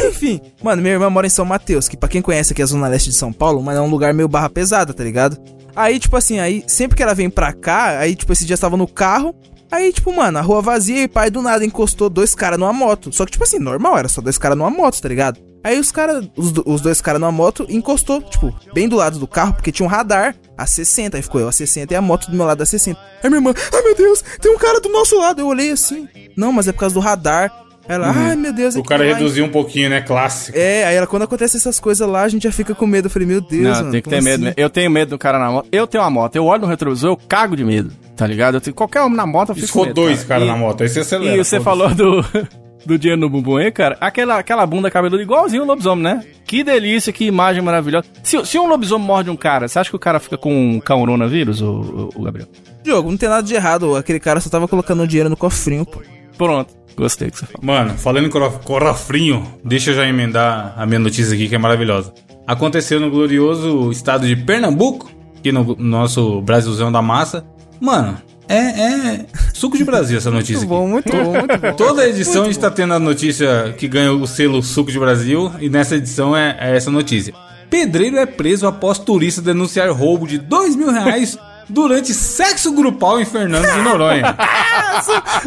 [0.07, 2.87] Enfim, mano, minha irmã mora em São Mateus, que pra quem conhece aqui a Zona
[2.87, 5.35] Leste de São Paulo, mas é um lugar meio barra pesada, tá ligado?
[5.75, 8.77] Aí, tipo assim, aí sempre que ela vem pra cá, aí, tipo, esse dia tava
[8.77, 9.35] no carro,
[9.71, 13.11] aí, tipo, mano, a rua vazia e pai do nada encostou dois caras numa moto.
[13.13, 15.39] Só que, tipo assim, normal, era só dois caras numa moto, tá ligado?
[15.63, 19.27] Aí os caras, os, os dois caras numa moto, encostou, tipo, bem do lado do
[19.27, 21.17] carro, porque tinha um radar a 60.
[21.17, 22.99] Aí ficou eu a 60 e a moto do meu lado a 60.
[23.21, 25.41] Aí minha irmã, ai meu Deus, tem um cara do nosso lado.
[25.41, 27.51] Eu olhei assim, não, mas é por causa do radar.
[27.89, 29.99] Ela, ai meu Deus, é o cara em reduziu um pouquinho, né?
[29.99, 30.55] Clássico.
[30.57, 33.07] é, aí ela, quando acontece essas coisas lá, a gente já fica com medo.
[33.07, 33.91] Eu falei, meu Deus, Não, mano.
[33.91, 34.33] tem que ter medo.
[34.35, 34.43] assim?
[34.43, 34.53] mesmo.
[34.55, 35.67] Eu tenho medo do cara na moto.
[35.71, 36.35] Eu tenho uma moto.
[36.35, 37.91] Eu olho no retrovisor, eu cago de medo.
[38.15, 38.55] Tá ligado?
[38.55, 40.89] Eu tenho, qualquer homem na moto, eu fico medo, dois caras E- na moto, aí
[40.89, 41.35] você acelera.
[41.35, 42.23] E você falou do,
[42.85, 43.97] do dinheiro no bumbum aí, cara.
[43.99, 46.23] Aquela, aquela bunda cabeluda igualzinho o lobisomem, né?
[46.45, 48.05] Que delícia, que imagem maravilhosa.
[48.23, 50.79] Se, se um lobisomem morde um cara, você acha que o cara fica com um
[50.79, 52.47] coronavírus, o, o, o Gabriel?
[52.83, 53.95] Diogo, não tem nada de errado.
[53.95, 56.01] Aquele cara só tava colocando o dinheiro no cofrinho, pô.
[56.39, 56.73] Pronto.
[56.95, 57.61] Gostei que você falou.
[57.61, 62.13] Mano, falando em corofrinho, deixa eu já emendar a minha notícia aqui que é maravilhosa.
[62.47, 67.45] Aconteceu no glorioso estado de Pernambuco, aqui no nosso Brasilzão da massa.
[67.81, 70.81] Mano, é, é suco de Brasil essa notícia Muito aqui.
[70.81, 71.73] bom, muito bom, muito bom.
[71.75, 75.51] Toda edição a gente tá tendo a notícia que ganha o selo Suco de Brasil
[75.59, 77.33] e nessa edição é, é essa notícia.
[77.69, 81.37] Pedreiro é preso após turista denunciar roubo de dois mil reais
[81.69, 84.35] durante sexo grupal em Fernando de Noronha.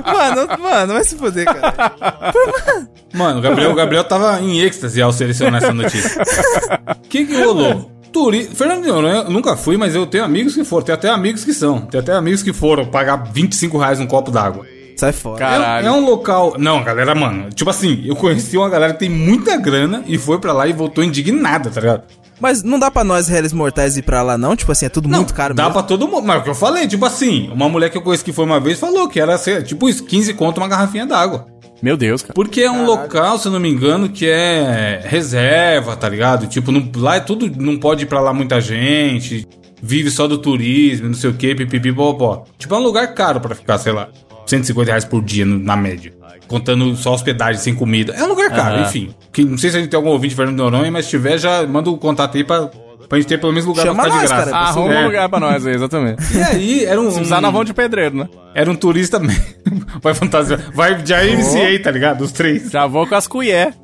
[0.06, 1.94] mano, mano, vai se foder, cara.
[3.12, 6.22] Mano, o Gabriel, o Gabriel tava em êxtase ao selecionar essa notícia.
[6.22, 7.90] O que que rolou?
[8.12, 8.44] Turi...
[8.44, 10.84] Fernando de Noronha, eu nunca fui, mas eu tenho amigos que foram.
[10.84, 11.80] Tenho até amigos que são.
[11.80, 14.66] Tenho até amigos que foram pagar 25 reais um copo d'água.
[14.96, 15.38] Sai fora.
[15.38, 15.86] Caralho.
[15.86, 16.54] É, é um local.
[16.58, 17.48] Não, galera, mano.
[17.50, 20.72] Tipo assim, eu conheci uma galera que tem muita grana e foi pra lá e
[20.72, 22.02] voltou indignada, tá ligado?
[22.40, 24.56] Mas não dá pra nós, réis mortais, ir pra lá, não?
[24.56, 25.74] Tipo assim, é tudo muito caro Dá mesmo.
[25.74, 26.26] pra todo mundo.
[26.26, 28.44] Mas é o que eu falei, tipo assim, uma mulher que eu conheci que foi
[28.44, 31.46] uma vez falou que era tipo isso, 15 conto uma garrafinha d'água.
[31.82, 32.34] Meu Deus, cara.
[32.34, 36.46] Porque é um local, se eu não me engano, que é reserva, tá ligado?
[36.46, 37.50] Tipo, não- lá é tudo.
[37.60, 39.46] Não pode ir pra lá muita gente.
[39.82, 42.44] Vive só do turismo, não sei o que, pipipi, bobó.
[42.56, 44.08] Tipo, é um lugar caro pra ficar, sei lá,
[44.46, 46.12] 150 reais por dia na média.
[46.48, 48.12] Contando só hospedagem sem comida.
[48.14, 48.86] É um lugar caro, Aham.
[48.88, 49.14] enfim.
[49.32, 51.10] Que, não sei se a gente tem algum ouvinte de Fernando de Noronha, mas se
[51.12, 52.68] tiver, já manda o contato aí pra,
[53.08, 54.50] pra gente ter pelo menos lugar Chama pra ficar de nós, graça.
[54.50, 54.64] cara.
[54.66, 55.02] Arruma É.
[55.02, 56.22] um lugar pra nós aí, exatamente.
[56.36, 57.10] E aí, era um.
[57.10, 58.28] Se usar na mão de pedreiro, né?
[58.54, 59.18] Era um turista.
[60.02, 60.58] vai fantasia.
[60.74, 62.22] Vai já iniciei, tá ligado?
[62.22, 62.70] Os três.
[62.70, 63.74] Já vou com as colher.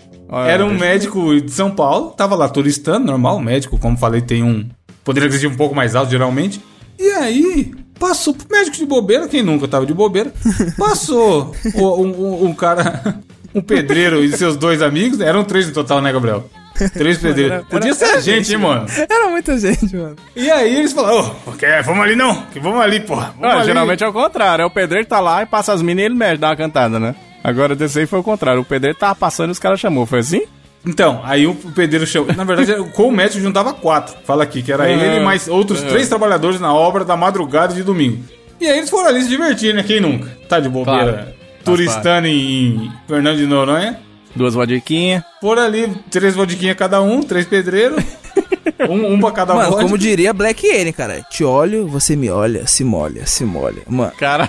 [0.46, 4.68] Era um médico de São Paulo, tava lá turistando, normal, médico, como falei, tem um
[5.02, 6.60] poder aquisitivo um pouco mais alto, geralmente.
[6.98, 10.32] E aí, passou pro médico de bobeira, quem nunca tava de bobeira,
[10.76, 13.18] passou o- um, um- cara,
[13.54, 16.48] um pedreiro e seus dois amigos, eram três no total, né, Gabriel?
[16.94, 17.66] Três pedreiros.
[17.66, 18.86] Podia ser a gente, hein, mano?
[19.10, 20.14] Era muita gente, mano.
[20.36, 23.34] E aí eles falaram, ô, quer- vamos ali não, que vamos ali, porra.
[23.36, 23.64] Vamos Não, ali.
[23.66, 24.62] geralmente é o contrário.
[24.62, 26.56] É o pedreiro que tá lá e passa as minas e ele mexe, dá uma
[26.56, 27.16] cantada, né?
[27.42, 28.60] Agora desse aí foi o contrário.
[28.62, 30.06] O pedreiro tava passando e os caras chamou.
[30.06, 30.42] Foi assim?
[30.86, 32.32] Então, aí o pedreiro chamou.
[32.34, 34.16] Na verdade, com o médico juntava quatro.
[34.24, 35.88] Fala aqui, que era Ah, ele e mais outros é.
[35.88, 38.22] três trabalhadores na obra da madrugada de domingo.
[38.60, 39.82] E aí eles foram ali se divertir, né?
[39.82, 40.28] Quem nunca?
[40.48, 41.12] Tá de bobeira.
[41.12, 41.28] Claro.
[41.64, 43.98] Turistando em, em Fernando de Noronha.
[44.34, 45.22] Duas vodiquinhas.
[45.40, 48.02] Foram ali, três vodiquinhas cada um, três pedreiros.
[48.88, 49.82] um, um pra cada Mano, vodka.
[49.84, 51.22] como diria Black Alien, cara.
[51.30, 53.82] Te olho, você me olha, se molha, se molha.
[53.88, 54.48] Mano, Cara,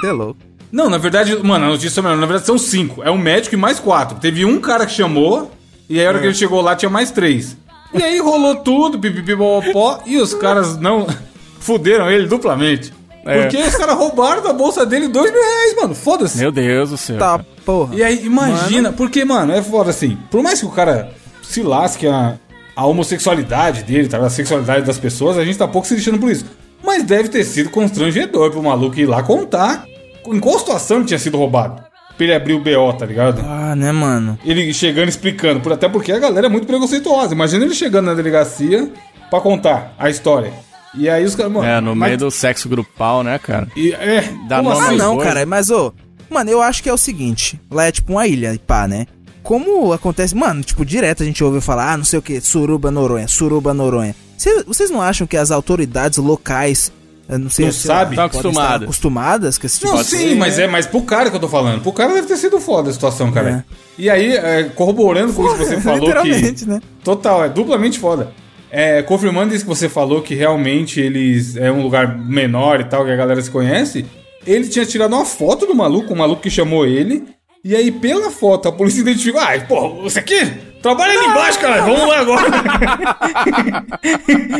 [0.00, 0.38] você é louco.
[0.70, 2.16] Não, na verdade, mano, a notícia é melhor.
[2.18, 3.02] Na verdade, são cinco.
[3.02, 4.18] É um médico e mais quatro.
[4.18, 5.50] Teve um cara que chamou,
[5.88, 6.20] e aí a hora É.
[6.20, 7.56] que ele chegou lá tinha mais três.
[7.94, 11.06] E aí rolou tudo, pipipi, popó, e os caras não
[11.60, 12.92] fuderam ele duplamente.
[13.24, 13.42] É.
[13.42, 15.94] Porque os caras roubaram da bolsa dele dois mil reais, mano.
[15.94, 16.38] Foda-se.
[16.38, 17.18] meu Deus do céu.
[17.18, 17.94] Tá, porra.
[17.94, 20.18] E aí, imagina, porque, mano, é foda assim.
[20.30, 22.36] Por mais que o cara se lasque a,
[22.74, 24.18] a homossexualidade dele, tá?
[24.18, 26.46] A sexualidade das pessoas, a gente tá pouco se lixando por isso.
[26.82, 29.84] Mas deve ter sido constrangedor pro maluco ir lá contar
[30.26, 31.80] em qual situação ele tinha sido roubado.
[32.22, 33.42] Pra ele abrir o BO, tá ligado?
[33.44, 34.38] Ah, né, mano?
[34.44, 37.34] Ele chegando explicando, por, até porque a galera é muito preconceituosa.
[37.34, 38.88] Imagina ele chegando na delegacia
[39.28, 40.52] pra contar a história.
[40.94, 41.66] E aí os caras, mano.
[41.66, 43.66] É, no mas- meio do sexo grupal, né, cara?
[43.74, 44.96] E, é, Dá como nome Ah, assim?
[44.98, 45.92] não, cara, mas ô.
[46.30, 49.06] Mano, eu acho que é o seguinte: lá é tipo uma ilha, pá, né?
[49.42, 50.34] Como acontece.
[50.36, 53.74] Mano, tipo, direto a gente ouve falar, ah, não sei o que, Suruba Noronha, Suruba
[53.74, 54.14] Noronha.
[54.38, 56.92] Cê- vocês não acham que as autoridades locais.
[57.28, 58.16] Eu Não sei Não sei sabe?
[58.16, 58.50] Tão podem
[58.82, 59.58] acostumadas.
[59.58, 61.82] com esse tipo Não, de sim, mas é mais pro cara que eu tô falando.
[61.82, 63.64] Pro cara deve ter sido foda a situação, cara.
[63.98, 66.06] E aí, é, corroborando com isso que você falou que.
[66.06, 66.80] Literalmente, né?
[67.04, 68.32] Total, é duplamente foda.
[68.70, 73.04] É, confirmando isso que você falou, que realmente eles é um lugar menor e tal,
[73.04, 74.06] que a galera se conhece.
[74.46, 77.22] Ele tinha tirado uma foto do maluco, o maluco que chamou ele.
[77.64, 79.40] E aí, pela foto, a polícia identificou.
[79.40, 80.50] Ah, pô, você aqui?
[80.82, 81.82] Trabalha ali embaixo, cara.
[81.82, 82.42] Vamos lá agora.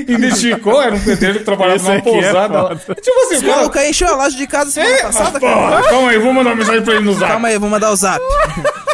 [0.08, 2.94] Identificou, era um pedreiro que trabalhava Esse numa é pousada foda.
[3.00, 3.56] Tipo assim, Esse cara.
[3.56, 5.82] maluco aí encheu a loja de casa semana É, passada, pô, cara.
[5.82, 7.32] calma aí, vou mandar uma mensagem pra ele no zap.
[7.32, 8.20] Calma aí, vou mandar o zap.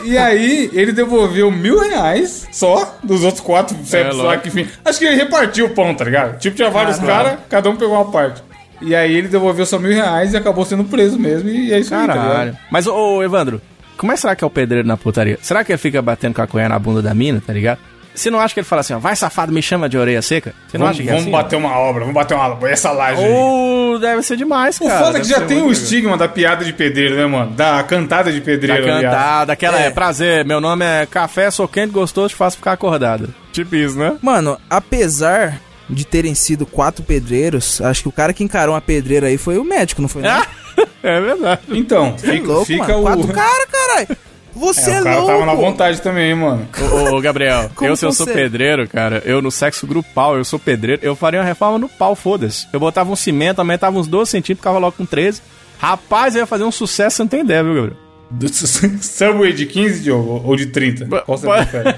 [0.03, 4.67] E aí, ele devolveu mil reais só dos outros quatro CEPs lá que enfim.
[4.85, 6.39] Acho que ele repartiu o pão, tá ligado?
[6.39, 8.43] Tipo, tinha vários caras, cada um pegou uma parte.
[8.81, 11.49] E aí ele devolveu só mil reais e acabou sendo preso mesmo.
[11.49, 12.57] E é isso aí, tá Caralho.
[12.71, 13.61] Mas, ô, ô, Evandro,
[13.99, 15.39] como é que será que é o pedreiro na putaria?
[15.43, 17.79] Será que ele fica batendo com a cunha na bunda da mina, tá ligado?
[18.15, 20.53] Você não acha que ele fala assim, ó, vai safado, me chama de orelha seca?
[20.67, 21.31] Você não Vamos, acha que é vamos assim?
[21.31, 23.31] bater uma obra, vamos bater uma essa laje aí.
[23.33, 25.05] Ou deve ser demais, O cara.
[25.05, 27.53] foda é que já tem o estigma da piada de pedreiro, né, mano?
[27.53, 29.03] Da cantada de Da pedreiro, aliás.
[29.03, 29.87] cantada, aquela é.
[29.87, 29.91] É.
[29.91, 33.33] prazer, meu nome é Café, sou quente, gostoso, te faço ficar acordado.
[33.53, 34.17] Tipo isso, né?
[34.21, 39.29] Mano, apesar de terem sido quatro pedreiros, acho que o cara que encarou uma pedreira
[39.29, 40.23] aí foi o médico, não foi?
[40.23, 40.43] não?
[41.03, 41.61] é verdade.
[41.71, 42.99] Então, Você é fica, louco, fica mano.
[42.99, 43.03] o...
[43.03, 44.09] Quatro caras, caralho.
[44.55, 45.33] Você É, é, o cara louco.
[45.33, 46.69] tava na vontade também, hein, mano.
[47.11, 50.59] Ô, ô, Gabriel, eu se eu sou pedreiro, cara, eu no sexo grupal, eu sou
[50.59, 52.67] pedreiro, eu faria uma reforma no pau, foda-se.
[52.73, 55.41] Eu botava um cimento, aumentava uns 12 centímetros, ficava logo com 13.
[55.79, 57.97] Rapaz, eu ia fazer um sucesso, você não tem ideia, viu, Gabriel?
[59.01, 61.07] Subway de 15, Diogo, ou de 30?
[61.25, 61.95] Qual você prefere?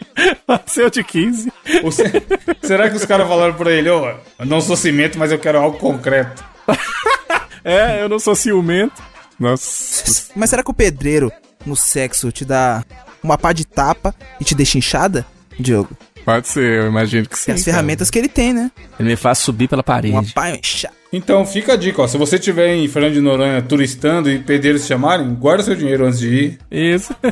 [0.66, 1.52] Seu de 15.
[1.84, 2.02] Ou se-
[2.62, 5.58] Será que os caras falaram pra ele, ô, eu não sou cimento, mas eu quero
[5.58, 6.42] algo concreto?
[7.64, 9.02] É, eu não sou ciumento.
[9.38, 10.30] Nossa.
[10.36, 11.32] Mas será que o pedreiro
[11.64, 12.84] no sexo te dá
[13.22, 15.26] uma pá de tapa e te deixa inchada,
[15.58, 15.90] Diogo?
[16.24, 17.46] Pode ser, eu imagino que sim.
[17.46, 17.74] Tem as cara.
[17.76, 18.70] ferramentas que ele tem, né?
[18.98, 20.12] Ele me faz subir pela parede.
[20.12, 20.94] Uma pá inchada.
[21.12, 22.06] Então fica a dica, ó.
[22.06, 26.20] Se você estiver em Fernando de Noronha turistando e pedreiros chamarem, guarda seu dinheiro antes
[26.20, 26.58] de ir.
[26.70, 27.12] Isso.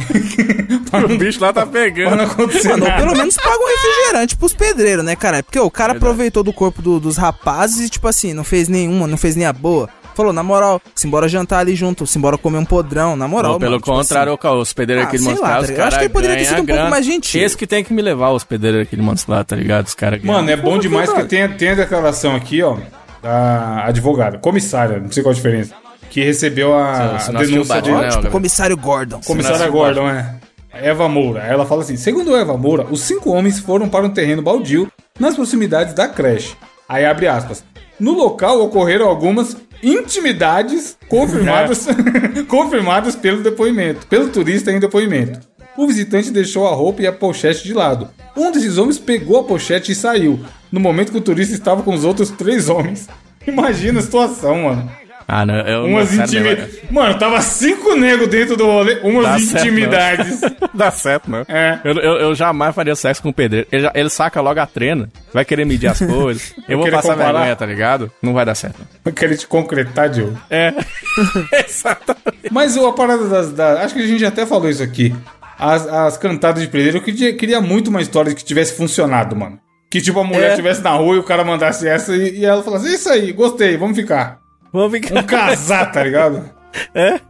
[1.14, 2.17] o bicho lá tá Pra pegando.
[2.17, 5.43] não acontecer Mano, pelo menos paga um refrigerante pros pedreiros, né, cara?
[5.43, 9.07] Porque o cara aproveitou do corpo do- dos rapazes e, tipo assim, não fez nenhuma,
[9.07, 9.88] não fez nem a boa.
[10.19, 13.53] Falou, na moral, simbora jantar ali junto, simbora comer um podrão, na moral.
[13.53, 14.49] Ou pelo mano, tipo contrário, assim.
[14.61, 15.75] os pedreiros Ah, aqui de sei Montes lá, Claros, tá?
[15.75, 17.41] Eu acho que poderia ter sido um pouco mais gentil.
[17.41, 19.87] Esse que tem que me levar, os pedreiros aqui de Montes Claros, tá ligado?
[19.87, 20.21] Os caras.
[20.25, 22.77] Mano, é bom demais que tem, tem a declaração aqui, ó,
[23.23, 25.73] da advogada, comissária, não sei qual a diferença.
[26.11, 27.97] que recebeu a, a não assistiu o denúncia dele.
[27.99, 29.21] né, Tipo, comissário Gordon.
[29.25, 30.35] Comissária nasceu Gordon, é.
[30.73, 31.43] Eva Moura.
[31.43, 35.37] Ela fala assim: segundo Eva Moura, os cinco homens foram para um terreno baldio nas
[35.37, 36.57] proximidades da creche.
[36.89, 37.63] Aí abre aspas.
[38.01, 41.87] No local ocorreram algumas intimidades confirmadas,
[42.49, 45.41] confirmadas pelo depoimento, pelo turista em depoimento.
[45.77, 48.11] O visitante deixou a roupa e a pochete de lado.
[48.37, 50.41] Um desses homens pegou a pochete e saiu,
[50.73, 53.09] no momento que o turista estava com os outros três homens.
[53.47, 54.91] Imagina a situação, mano.
[55.31, 56.79] Ah, não, eu Umas intimidades.
[56.91, 60.41] Mano, tava cinco negros dentro do rolê, umas Dá certo, intimidades.
[60.41, 60.51] não.
[60.73, 61.45] Dá certo, não.
[61.47, 61.79] É.
[61.85, 63.67] Eu, eu, eu jamais faria sexo com o pedreiro.
[63.71, 66.55] Ele, ele saca logo a trena, vai querer medir as coisas.
[66.67, 67.33] Eu vou querer passar comparar.
[67.33, 68.11] vergonha, tá ligado?
[68.23, 68.77] Não vai dar certo.
[69.05, 70.38] Eu queria te concretar, Diogo.
[70.49, 70.73] É.
[71.67, 72.51] Exatamente.
[72.51, 75.14] Mas a parada das, da- Acho que a gente até falou isso aqui.
[75.59, 79.59] As, as cantadas de pedreiro, eu queria, queria muito uma história que tivesse funcionado, mano.
[79.91, 80.51] Que tipo, a mulher É.
[80.51, 83.77] estivesse na rua e o cara mandasse essa e, e ela falasse, isso aí, gostei,
[83.77, 84.38] vamos ficar.
[84.79, 85.19] Vamos ficar.
[85.19, 86.49] Um casar, tá ligado?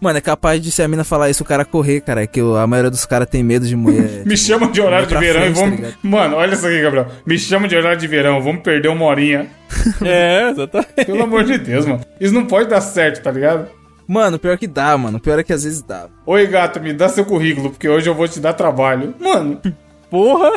[0.00, 2.22] Mano, é capaz de se a mina falar isso, o cara correr, cara.
[2.22, 4.22] É que a maioria dos caras tem medo de mulher.
[4.24, 5.80] Me chama de horário de verão frente, e vamos.
[5.80, 5.98] tá?
[6.02, 7.08] Mano, olha isso aqui, Gabriel.
[7.26, 9.48] Me chama de horário de verão, vamos perder uma horinha.
[10.02, 11.04] É, exatamente.
[11.04, 12.00] Pelo amor de Deus, mano.
[12.18, 13.68] Isso não pode dar certo, tá ligado?
[14.06, 15.20] Mano, pior que dá, mano.
[15.20, 16.06] Pior é que às vezes dá.
[16.24, 19.14] Oi, gato, me dá seu currículo, porque hoje eu vou te dar trabalho.
[19.20, 19.60] Mano,
[20.10, 20.52] Porra.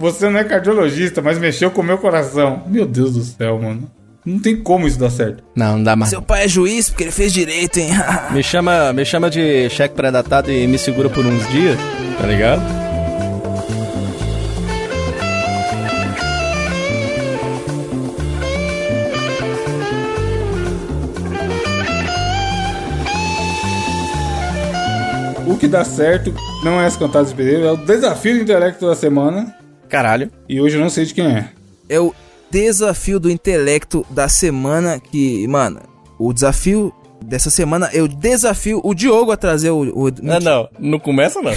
[0.00, 2.62] Você não é cardiologista, mas mexeu com o meu coração.
[2.66, 3.88] Meu Deus do céu, mano.
[4.24, 5.44] Não tem como isso dar certo.
[5.54, 6.10] Não, não dá mais.
[6.10, 7.90] Seu pai é juiz porque ele fez direito, hein?
[8.32, 11.78] Me chama, me chama de cheque pré-datado e me segura por uns dias,
[12.18, 12.62] tá ligado?
[25.46, 26.34] O que dá certo
[26.64, 29.59] não é as cantadas de pedreiro, é o desafio do intelecto da semana.
[29.90, 30.30] Caralho.
[30.48, 31.48] E hoje eu não sei de quem é.
[31.88, 32.14] é o
[32.50, 35.80] desafio do intelecto da semana que, mano,
[36.18, 39.80] o desafio dessa semana, eu desafio o Diogo a trazer o...
[39.80, 41.52] o Não, não, não começa não.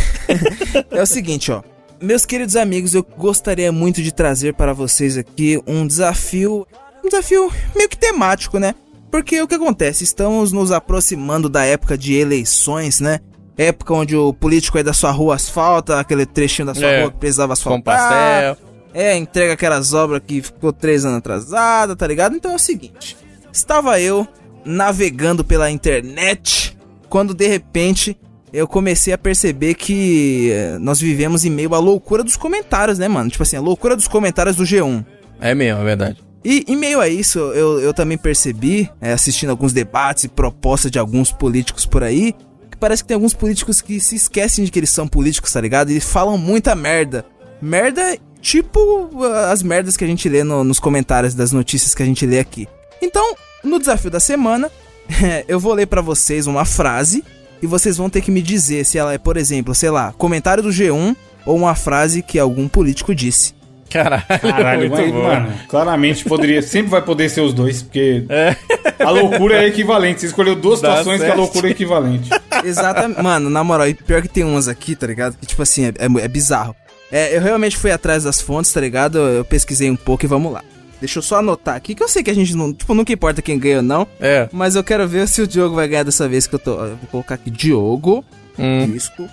[0.91, 1.61] É o seguinte, ó.
[2.01, 6.67] Meus queridos amigos, eu gostaria muito de trazer para vocês aqui um desafio,
[7.03, 8.75] um desafio meio que temático, né?
[9.09, 10.03] Porque o que acontece?
[10.03, 13.19] Estamos nos aproximando da época de eleições, né?
[13.57, 17.11] Época onde o político aí da sua rua asfalta, aquele trechinho da sua É, rua
[17.11, 17.83] que precisava Com asfaltar.
[17.97, 18.57] pastel.
[18.95, 22.35] É, entrega aquelas obras que ficou três anos atrasada, tá ligado?
[22.35, 23.15] Então é o seguinte:
[23.51, 24.27] estava eu
[24.65, 26.77] navegando pela internet
[27.09, 28.17] quando de repente
[28.51, 33.07] eu comecei a perceber que eh, nós vivemos em meio à loucura dos comentários, né,
[33.07, 33.29] mano?
[33.29, 35.03] Tipo assim, a loucura dos comentários do G1.
[35.41, 36.23] É mesmo, é verdade.
[36.45, 40.91] E em meio a isso, eu, eu também percebi, eh, assistindo alguns debates e propostas
[40.91, 42.35] de alguns políticos por aí,
[42.83, 45.89] parece que tem alguns políticos que se esquecem de que eles são políticos, tá ligado?
[45.89, 47.25] E falam muita merda.
[47.61, 52.03] Merda tipo ah, as merdas que a gente lê no- nos comentários das notícias que
[52.03, 52.67] a gente lê aqui.
[53.01, 54.69] Então, no desafio da semana,
[55.47, 57.23] eu vou ler pra vocês uma frase
[57.61, 60.61] e vocês vão ter que me dizer se ela é, por exemplo, sei lá, comentário
[60.61, 61.15] do G1
[61.45, 63.53] ou uma frase que algum político disse.
[63.93, 65.23] Caralho, Caralho, muito mas, bom.
[65.23, 68.55] mano, claramente poderia, sempre vai poder ser os dois, porque É.
[68.99, 70.21] a loucura é equivalente.
[70.21, 71.39] Você escolheu duas Dá situações que a certo.
[71.39, 72.29] loucura é equivalente.
[72.63, 73.21] Exatamente.
[73.21, 75.37] Mano, na moral, e pior que tem umas aqui, tá ligado?
[75.37, 76.75] Que tipo assim, é, é- é bizarro.
[77.11, 79.17] É, eu realmente fui atrás das fontes, tá ligado?
[79.19, 80.63] Eu, eu pesquisei um pouco e vamos lá.
[80.99, 82.73] Deixa eu só anotar aqui, que eu sei que a gente não.
[82.73, 84.07] Tipo, nunca importa quem ganha ou não.
[84.21, 84.47] É.
[84.51, 86.71] Mas eu quero ver se o Diogo vai ganhar dessa vez que eu tô.
[86.71, 88.23] Eu vou colocar aqui Diogo.
[88.57, 89.27] Hum, Disco.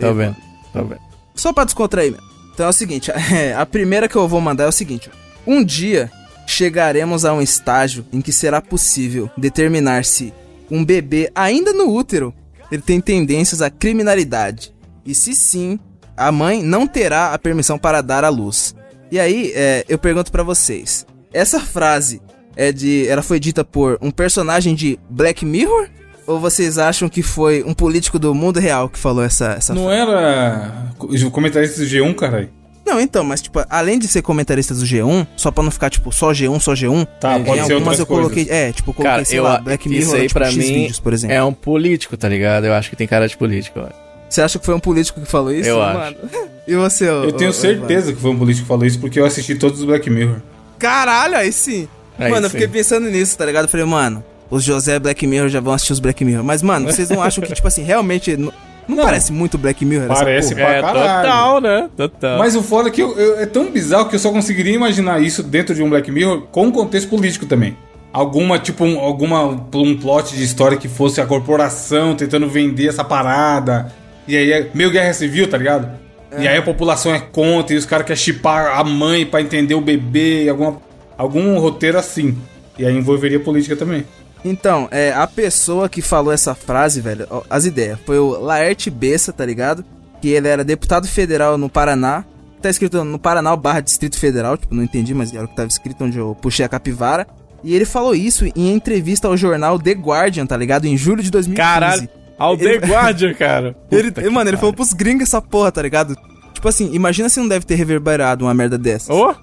[0.00, 0.34] tá vendo,
[0.72, 1.00] tá vendo.
[1.34, 2.26] Só pra descontrair mesmo.
[2.60, 3.10] Então é o seguinte,
[3.56, 5.10] a primeira que eu vou mandar é o seguinte.
[5.46, 6.12] Um dia
[6.46, 10.30] chegaremos a um estágio em que será possível determinar se
[10.70, 12.34] um bebê ainda no útero
[12.70, 14.74] ele tem tendências à criminalidade.
[15.06, 15.80] E se sim,
[16.14, 18.74] a mãe não terá a permissão para dar à luz.
[19.10, 21.06] E aí, é, eu pergunto pra vocês.
[21.32, 22.20] Essa frase
[22.54, 25.88] é de, ela foi dita por um personagem de Black Mirror?
[26.26, 29.90] Ou vocês acham que foi um político do mundo real que falou essa, essa Não
[29.90, 32.48] era o comentarista do G1, caralho?
[32.86, 36.10] Não, então, mas tipo, além de ser comentarista do G1, só pra não ficar tipo
[36.10, 38.32] só G1, só G1, Tá, em pode ser algumas eu coisas.
[38.32, 40.46] coloquei, é, tipo, eu coloquei, Cara, sei eu, lá, Black Mirror, isso aí tipo, pra
[40.50, 41.36] X mim vídeos, por exemplo.
[41.36, 42.66] é um político, tá ligado?
[42.66, 43.88] Eu acho que tem cara de político, ó.
[44.28, 45.68] Você acha que foi um político que falou isso?
[45.68, 46.16] Eu mano?
[46.66, 49.18] E você, Eu tenho ô- ô, certeza que foi um político que falou isso, porque
[49.18, 50.36] eu assisti todos os Black Mirror.
[50.78, 51.88] Caralho, aí sim.
[52.18, 52.58] Aí mano, eu sim.
[52.58, 53.64] fiquei pensando nisso, tá ligado?
[53.64, 56.44] Eu falei, mano, os José Black Mirror já vão assistir os Black Mirror.
[56.44, 58.36] Mas, mano, vocês não acham que, tipo assim, realmente.
[58.36, 58.52] Não,
[58.88, 59.04] não Não.
[59.04, 60.66] parece muito Black Mirror essa Parece porra?
[60.66, 61.22] pra É, caralho.
[61.22, 61.88] total, né?
[61.96, 62.38] Total.
[62.38, 65.22] Mas o foda é que eu- eu- é tão bizarro que eu só conseguiria imaginar
[65.22, 67.76] isso dentro de um Black Mirror com um contexto político também.
[68.12, 73.04] Alguma, tipo, um, alguma, um plot de história que fosse a corporação tentando vender essa
[73.04, 73.92] parada.
[74.26, 75.88] E aí é meio guerra civil, tá ligado?
[76.36, 79.74] E aí a população é contra e os caras querem chipar a mãe pra entender
[79.74, 80.78] o bebê, alguma,
[81.16, 82.36] algum roteiro assim.
[82.78, 84.04] E aí envolveria política também.
[84.44, 88.90] Então, é, a pessoa que falou essa frase, velho, ó, as ideias, foi o Laerte
[88.90, 89.84] Bessa, tá ligado?
[90.20, 92.24] Que ele era deputado federal no Paraná.
[92.62, 95.68] Tá escrito no Paraná barra Distrito Federal, tipo, não entendi, mas era o que tava
[95.68, 97.26] escrito onde eu puxei a capivara.
[97.64, 100.86] E ele falou isso em entrevista ao jornal The Guardian, tá ligado?
[100.86, 101.56] Em julho de 2015.
[101.56, 103.76] Caralho, ao The Ele- Guardian, cara.
[103.90, 106.16] Ele, mano, ele falou pros gringos essa porra, tá ligado?
[106.52, 109.12] Tipo assim, imagina se não deve ter reverberado uma merda dessa.
[109.12, 109.34] Ô,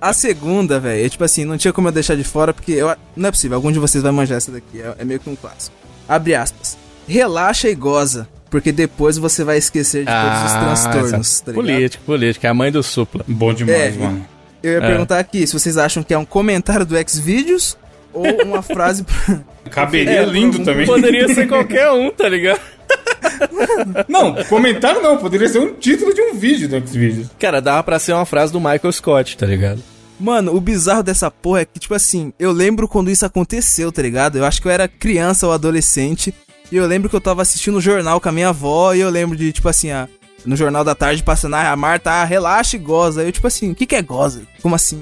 [0.00, 2.94] A segunda, velho, é tipo assim, não tinha como eu deixar de fora, porque eu,
[3.16, 5.36] não é possível, algum de vocês vai manjar essa daqui, é, é meio que um
[5.36, 5.74] clássico.
[6.08, 6.76] Abre aspas.
[7.08, 11.52] Relaxa e goza, porque depois você vai esquecer de todos os transtornos, Ah, essa- tá
[11.52, 11.64] ligado?
[11.66, 13.24] político, político, é a mãe do supla.
[13.26, 14.26] Bom demais, É, mano.
[14.62, 14.80] Eu ia É.
[14.80, 17.76] perguntar aqui se vocês acham que é um comentário do Xvideos
[18.12, 19.04] ou uma frase...
[19.70, 20.86] Caberia É, lindo também.
[20.86, 22.60] Poderia ser qualquer um, tá ligado?
[24.08, 27.28] Não, comentário não, poderia ser um título de um vídeo do Xvideos.
[27.38, 29.82] Cara, dava pra ser uma frase do Michael Scott, tá ligado?
[30.18, 34.00] Mano, o bizarro dessa porra é que, tipo assim, eu lembro quando isso aconteceu, tá
[34.00, 34.38] ligado?
[34.38, 36.34] Eu acho que eu era criança ou adolescente.
[36.72, 38.94] E eu lembro que eu tava assistindo o jornal com a minha avó.
[38.94, 40.08] E eu lembro de, tipo assim, a,
[40.44, 43.20] no jornal da tarde passando, ah, a Marta, ah, relaxa e goza.
[43.20, 44.42] Aí eu, tipo assim, o que que é goza?
[44.62, 44.98] Como assim?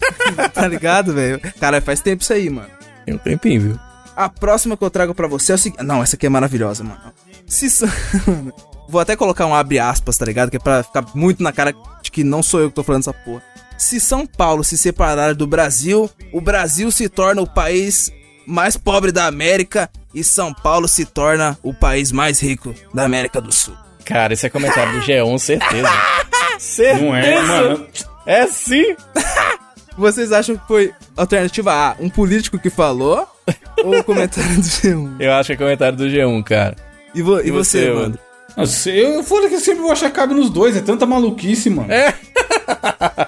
[0.54, 1.40] tá ligado, velho?
[1.60, 2.70] Cara, faz tempo isso aí, mano.
[3.04, 3.80] Tem um tempinho, viu?
[4.16, 5.82] A próxima que eu trago pra você é o seguinte.
[5.82, 7.00] Não, essa aqui é maravilhosa, mano.
[7.46, 7.68] Se.
[7.70, 7.88] São-
[8.88, 10.50] Vou até colocar um abre aspas, tá ligado?
[10.50, 13.00] Que é pra ficar muito na cara de que não sou eu que tô falando
[13.00, 13.42] essa porra.
[13.78, 18.12] Se São Paulo se separar do Brasil, o Brasil se torna o país
[18.46, 23.40] mais pobre da América e São Paulo se torna o país mais rico da América
[23.40, 23.74] do Sul.
[24.04, 25.88] Cara, esse é comentário do G1, certeza.
[26.60, 27.00] certeza.
[27.02, 27.86] Não é, mano.
[28.26, 28.94] É sim.
[29.96, 33.26] Vocês acham que foi alternativa A, um político que falou?
[33.82, 35.16] ou o comentário do G1?
[35.20, 36.76] Eu acho que é comentário do G1, cara.
[37.14, 38.18] E, vo- e E você, você, mano?
[38.56, 41.70] Nossa, eu foda que eu sempre vou achar que cabe nos dois, é tanta maluquice,
[41.70, 41.92] mano.
[41.92, 42.14] É.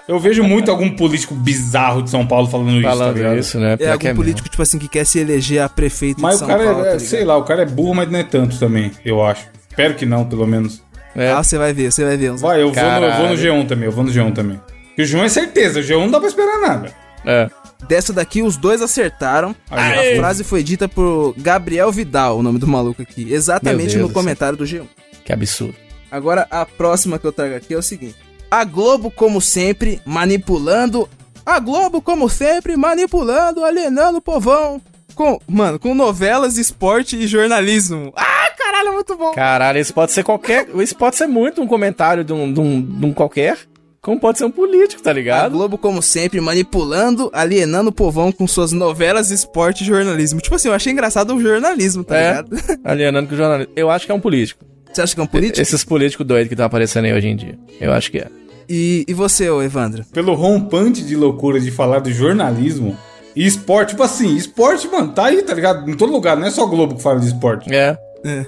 [0.08, 3.38] Eu vejo muito algum político bizarro de São Paulo falando, isso, tá Falando ligado?
[3.38, 3.76] isso, né?
[3.78, 6.44] É algum que é político, tipo assim, que quer se eleger a prefeito Mas de
[6.44, 7.08] o São cara Paulo, é, tá é, ligado?
[7.08, 9.46] sei lá, o cara é burro, mas não é tanto também, eu acho.
[9.68, 10.80] Espero que não, pelo menos.
[11.14, 11.30] mesmo.
[11.30, 11.32] É.
[11.32, 12.30] Ah, você vai ver, você vai ver.
[12.32, 13.36] Vai, eu vou, no, eu vou no Caralho.
[13.36, 14.60] G1 também, eu vou no G1 também.
[14.88, 16.92] Porque o G1 é certeza, o G1 não dá pra esperar nada.
[17.24, 17.50] É.
[17.88, 19.54] Dessa daqui, os dois acertaram.
[19.70, 23.32] Aí, a frase foi dita por Gabriel Vidal, o nome do maluco aqui.
[23.32, 24.86] Exatamente no comentário do G1.
[25.24, 25.74] Que absurdo.
[26.10, 28.16] Agora, a próxima que eu trago aqui é o seguinte.
[28.50, 31.08] A Globo, como sempre, manipulando...
[31.44, 34.82] A Globo, como sempre, manipulando, alienando o povão.
[35.14, 38.12] Com, mano, com novelas, esporte e jornalismo.
[38.16, 39.32] Ah, caralho, muito bom.
[39.32, 40.68] Caralho, isso pode ser qualquer.
[40.76, 43.58] Isso pode ser muito um comentário de um, de um, de um qualquer.
[44.06, 45.50] Como pode ser um político, tá A ligado?
[45.50, 50.40] Globo, como sempre, manipulando, alienando o povão com suas novelas, esporte e jornalismo.
[50.40, 52.28] Tipo assim, eu achei engraçado o jornalismo, tá É.
[52.28, 52.56] ligado?
[52.84, 53.72] Alienando com o jornalista.
[53.74, 54.64] Eu acho que é um político.
[54.92, 55.60] Você acha que é um político?
[55.60, 57.58] Esses políticos doidos que estão aparecendo aí hoje em dia.
[57.80, 58.28] Eu acho que é.
[58.68, 60.04] E, e você, ô Evandro?
[60.12, 62.96] Pelo rompante de loucura de falar do jornalismo
[63.34, 65.90] e esporte, tipo assim, esporte, mano, tá aí, tá ligado?
[65.90, 67.74] Em todo lugar, não é só a Globo que fala de esporte.
[67.74, 67.98] É.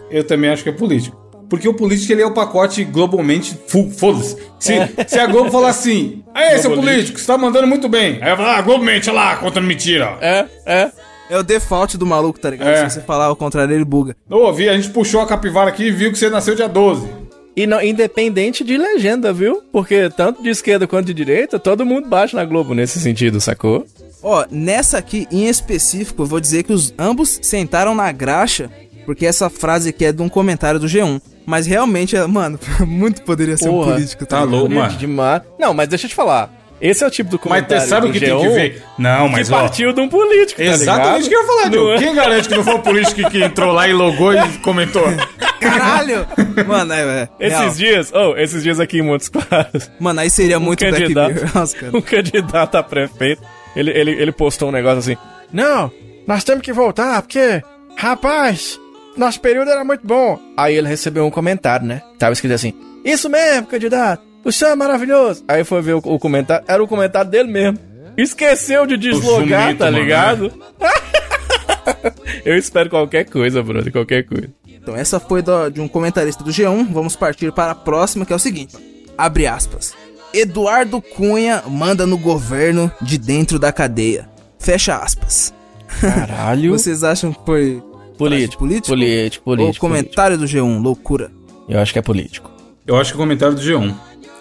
[0.09, 1.21] Eu também acho que é político.
[1.49, 3.59] Porque o político ele é o pacote globalmente
[3.97, 4.37] foda-se.
[4.59, 4.75] Se,
[5.07, 8.19] se a Globo falar assim, aí, seu político, você tá mandando muito bem.
[8.21, 10.19] Aí eu falo, ah, globalmente, olha lá, contando mentira.
[10.21, 10.91] É, é.
[11.31, 12.69] É o default do maluco, tá ligado?
[12.69, 12.89] É.
[12.89, 14.17] Se você falar ao contrário, ele buga.
[14.31, 17.07] Ô, vi, a gente puxou a capivara aqui e viu que você nasceu dia 12.
[17.55, 19.63] E não, independente de legenda, viu?
[19.73, 23.85] Porque tanto de esquerda quanto de direita, todo mundo bate na Globo nesse sentido, sacou?
[24.23, 28.71] Ó, nessa aqui em específico, eu vou dizer que os ambos sentaram na graxa,
[29.05, 31.21] porque essa frase aqui é de um comentário do G1.
[31.49, 34.51] Mas realmente, é- mano, muito poderia ser um Porra, político, tá ligado?
[34.51, 34.69] louco.
[34.69, 34.99] Bonito mano.
[34.99, 35.43] demais.
[35.59, 36.51] Não, mas deixa eu te falar.
[36.79, 38.83] Esse é o tipo do Mas comentário você sabe o que tem G1 que ver?
[38.99, 39.61] Não, mas que ó.
[39.61, 41.91] partiu de um político, tá Exatamente o que eu ia falar, Não Diogo.
[41.93, 41.99] é?
[41.99, 45.03] Quem garante que não foi o político que, entrou lá e logou e comentou?
[45.59, 46.27] Caralho!
[46.67, 47.65] Mano, é, é real.
[47.65, 51.35] Esses dias, oh, esses dias aqui em Montes Claros, Mano, aí seria muito Black candidato,
[51.97, 53.43] um candidato a prefeito,
[53.75, 55.17] ele, ele, ele postou um negócio assim,
[55.53, 55.91] não,
[56.27, 57.61] nós temos que voltar, porque,
[57.97, 58.79] rapaz,
[59.19, 60.39] nosso período era muito bom.
[60.57, 62.03] Aí ele recebeu um comentário, né?
[62.19, 62.73] Tava escrito assim,
[63.05, 65.45] isso mesmo, candidato, o senhor é maravilhoso.
[65.49, 67.79] Aí foi ver o, o comentário, era o comentário dele mesmo.
[68.17, 70.53] Esqueceu de deslogar, tá mano, ligado?
[72.45, 74.49] Eu espero qualquer coisa, brother, qualquer coisa.
[74.67, 76.89] Então, essa foi do- de um comentarista do G1.
[76.93, 78.77] Vamos partir para a próxima, que é o seguinte:
[79.17, 79.95] abre aspas.
[80.33, 84.29] Eduardo Cunha manda no governo de dentro da cadeia.
[84.59, 85.53] Fecha aspas.
[86.01, 86.73] Caralho.
[86.77, 87.83] Vocês acham que foi
[88.19, 88.89] Político, político?
[88.89, 89.87] político, político.
[89.87, 90.83] Ou comentário do G1?
[90.83, 91.27] Loucura.
[91.29, 91.65] político.
[91.69, 92.51] Eu acho que é político.
[92.87, 93.95] Eu acho que o comentário do G1.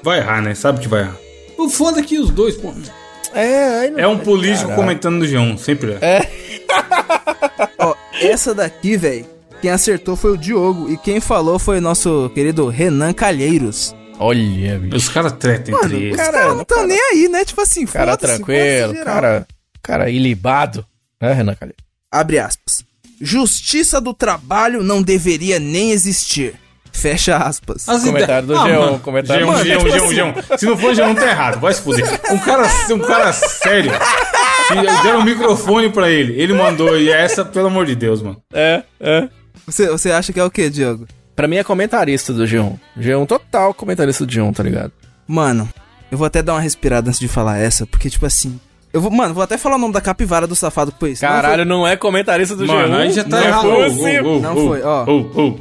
[0.04, 0.56] Vai errar, né?
[0.56, 1.18] Sabe que vai errar.
[1.58, 2.74] O foda é que os dois, pô.
[3.34, 4.00] É, aí não...
[4.00, 4.76] É um político Caralho.
[4.82, 6.28] comentando no G1, sempre é.
[7.78, 9.26] Ó, essa daqui, velho,
[9.62, 10.90] quem acertou foi o Diogo.
[10.92, 13.96] E quem falou foi o nosso querido Renan Calheiros.
[14.20, 14.96] Olha, bicho.
[14.96, 16.12] Os caras tretam entre eles.
[16.12, 17.46] Os caras não estão nem aí, né?
[17.46, 19.46] Tipo assim, Cara tranquilo, cara
[19.84, 20.86] Cara, ilibado.
[21.22, 21.84] Né, Renan Calheiros?
[22.12, 22.84] Abre aspas.
[23.20, 26.56] Justiça do trabalho não deveria nem existir.
[26.92, 27.88] Fecha aspas.
[27.88, 30.12] As Comentário do ideias- Geão, mano, comentário Geão, do Geão, Geão.
[30.12, 30.58] Geão, Geão.
[30.58, 31.60] Se não for Geão, tá errado.
[31.60, 32.06] Vai se fuder.
[32.32, 33.92] Um cara, um cara sério.
[35.04, 36.34] Deram um microfone pra ele.
[36.42, 38.42] Ele mandou, e essa, pelo amor de Deus, mano.
[38.54, 39.30] É, é.
[39.66, 41.08] Você, você acha que é o quê, Diogo?
[41.36, 42.78] Pra mim é comentarista do G1.
[43.00, 44.92] G1 total comentarista do G1, tá ligado?
[45.28, 45.70] Mano,
[46.12, 48.60] eu vou até dar uma respirada antes de falar essa, porque, tipo assim.
[48.98, 51.24] Eu vou, mano, vou até falar o nome da capivara do safado foi isso.
[51.24, 52.98] Não Caralho, não, é comentarista do Mano, G1.
[53.00, 53.62] aí já tá não errado.
[53.70, 54.40] foi assim.
[54.42, 55.06] Não foi, ó.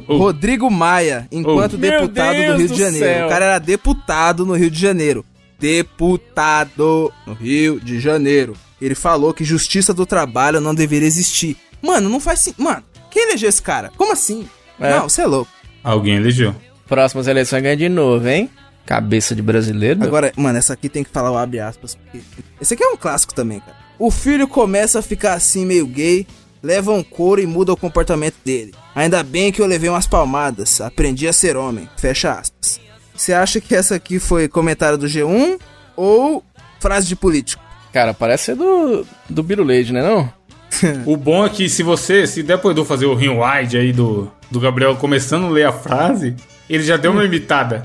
[0.07, 1.77] Rodrigo Maia, enquanto Oh.
[1.77, 3.05] Deputado do Rio do de Janeiro.
[3.05, 3.25] céu.
[3.27, 5.23] O cara era deputado no Rio de Janeiro.
[5.59, 8.53] Deputado no Rio de Janeiro.
[8.81, 11.57] Ele falou que justiça do trabalho não deveria existir.
[11.81, 12.63] Mano, não faz sentido.
[12.63, 13.91] Mano, quem elegeu esse cara?
[13.97, 14.47] Como assim?
[14.79, 14.91] É.
[14.91, 15.51] Não, você é louco.
[15.83, 16.55] Alguém elegeu.
[16.87, 18.49] Próximas eleições ganha de novo, hein?
[18.87, 19.99] Cabeça de brasileiro.
[19.99, 20.07] meu.
[20.07, 21.93] Agora, mano, essa aqui tem que falar o abre aspas.
[21.93, 22.21] Porque...
[22.59, 23.75] Esse aqui é um clássico também, cara.
[23.99, 26.25] O filho começa a ficar assim meio gay,
[26.63, 28.73] leva um couro e muda o comportamento dele.
[28.95, 31.89] Ainda bem que eu levei umas palmadas, aprendi a ser homem.
[31.97, 32.79] Fecha aspas.
[33.13, 35.59] Você acha que essa aqui foi comentário do G1
[35.95, 36.41] ou
[36.79, 37.61] frase de político?
[37.91, 40.31] Cara, parece ser do, do Biruleide, né não?
[41.05, 44.59] O bom é que se você, se pro Edu fazer o rewind aí do, do
[44.59, 46.35] Gabriel começando a ler a frase,
[46.69, 47.83] ele já deu uma imitada.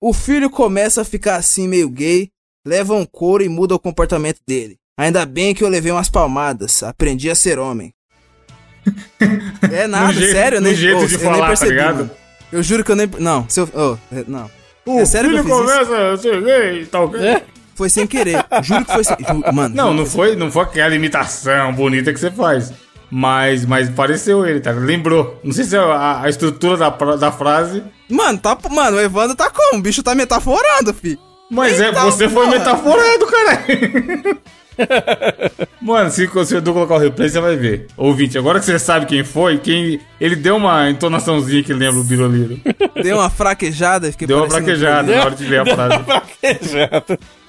[0.00, 2.28] O filho começa a ficar assim meio gay,
[2.66, 4.76] leva um couro e muda o comportamento dele.
[4.98, 7.92] Ainda bem que eu levei umas palmadas, aprendi a ser homem.
[9.70, 11.96] É nada, jeito- sério, nem, jeito ô, de eu falar, nem tá percebi, ligado?
[11.96, 12.10] mano.
[12.50, 13.06] Eu juro que eu nem.
[13.18, 13.98] Não, se eu.
[14.10, 14.50] é, não.
[14.86, 15.86] O É sério que eu filho fiz isso?
[15.86, 17.12] começa a ser gay e tal.
[17.74, 18.42] Foi sem querer.
[18.62, 19.16] Juro que foi sem.
[19.18, 19.74] ju- mano.
[19.74, 22.72] Não, juro não foi, não foi aquela imitação bonita que você faz.
[23.10, 24.70] Mas, mas pareceu ele, tá?
[24.72, 25.40] Lembrou.
[25.42, 27.82] Não sei se é a, a estrutura da, da frase.
[28.08, 29.78] Mano, tá, mano, o Evandro tá como?
[29.78, 31.18] O bicho tá metaforando, fi.
[31.50, 32.58] Mas é, Eita, você foi porra.
[32.58, 34.38] metaforado, caralho.
[35.80, 37.88] Mano, se o Edu colocar o replay, você vai ver.
[37.96, 40.00] Ouvinte, agora que você sabe quem foi, quem.
[40.20, 42.60] Ele deu uma entonaçãozinha que lembra o Biroliro.
[43.02, 44.10] Deu uma fraquejada.
[44.12, 46.04] Fiquei Deu uma fraquejada na hora de ler a frase.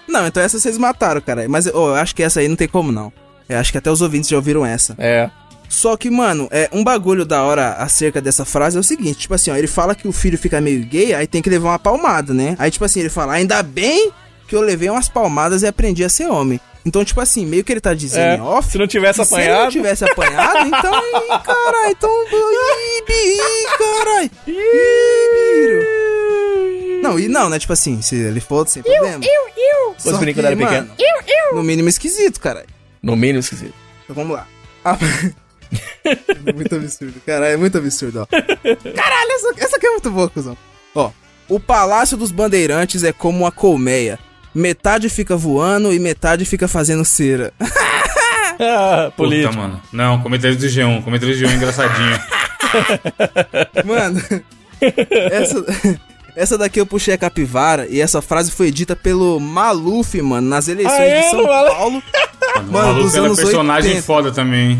[0.07, 1.47] Não, então essa vocês mataram, cara.
[1.47, 3.14] Mas ô, eu acho que essa aí não tem como, não.
[3.47, 4.95] Eu acho que até os ouvintes já ouviram essa.
[4.97, 5.30] É.
[5.70, 9.34] Só que, mano, é um bagulho da hora acerca dessa frase é o seguinte, tipo
[9.36, 11.80] assim, ó, ele fala que o filho fica meio gay, aí tem que levar uma
[11.80, 12.55] palmada, né?
[12.57, 14.11] Aí, tipo assim, ele fala, ainda bem
[14.47, 16.59] que eu levei umas palmadas e aprendi a ser homem.
[16.84, 18.72] Então, tipo assim, meio que ele tá dizendo É, off.
[18.72, 19.72] se não tivesse que Se não apanhado.
[19.72, 22.09] tivesse apanhado, então, ih, caralho, então,
[23.07, 24.32] ih, caralho.
[27.03, 27.59] Não, e não, né?
[27.59, 29.20] Tipo assim, se ele for sem problema.
[29.97, 30.88] Os Só brinquedos que, quando era pequeno.
[30.88, 32.67] mano, No mínimo esquisito, caralho.
[33.01, 33.74] No mínimo esquisito.
[34.03, 34.47] Então vamos lá.
[34.84, 34.97] Ah,
[36.03, 38.26] é muito absurdo, caralho, é muito absurdo, ó.
[38.26, 40.57] Caralho, essa, essa aqui é muito boa, cuzão.
[40.95, 41.11] Ó,
[41.47, 44.17] o Palácio dos Bandeirantes é como uma colmeia.
[44.53, 47.53] Metade fica voando e metade fica fazendo cera.
[48.61, 49.53] Ah, Puta, político.
[49.55, 49.82] mano.
[49.89, 51.01] Não, comentário do G1.
[51.01, 52.20] Comentário do G1 engraçadinho.
[53.86, 54.22] Mano,
[55.32, 55.65] essa,
[56.36, 60.67] essa daqui eu puxei a capivara e essa frase foi dita pelo Maluf, mano, nas
[60.67, 61.45] eleições Ah, é, de São?
[61.45, 62.03] Paulo.
[62.57, 64.05] Mano, o Mano, dos era anos personagem 80.
[64.05, 64.78] foda também.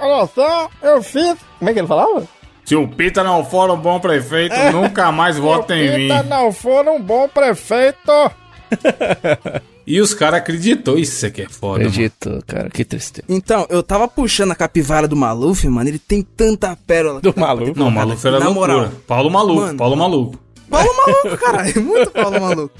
[0.00, 1.36] Olha só, eu fiz.
[1.58, 2.26] Como é que ele falava?
[2.64, 6.08] Se o Pita não for um bom prefeito, nunca mais vota em mim.
[6.28, 8.12] não for um bom prefeito.
[9.86, 10.96] E os caras acreditou.
[10.96, 11.88] Isso aqui é foda, mano.
[11.90, 13.24] Acredito, cara, que tristeza.
[13.28, 17.20] Então, eu tava puxando a capivara do Maluf, mano, ele tem tanta pérola.
[17.20, 17.76] Do maluco.
[17.78, 18.72] Não, o maluco era Na loucura.
[18.74, 18.92] moral.
[19.06, 19.78] Paulo Maluco, Mano.
[19.78, 20.38] Paulo Maluco.
[20.70, 22.74] Paulo Maluco, caralho, muito Paulo Maluco.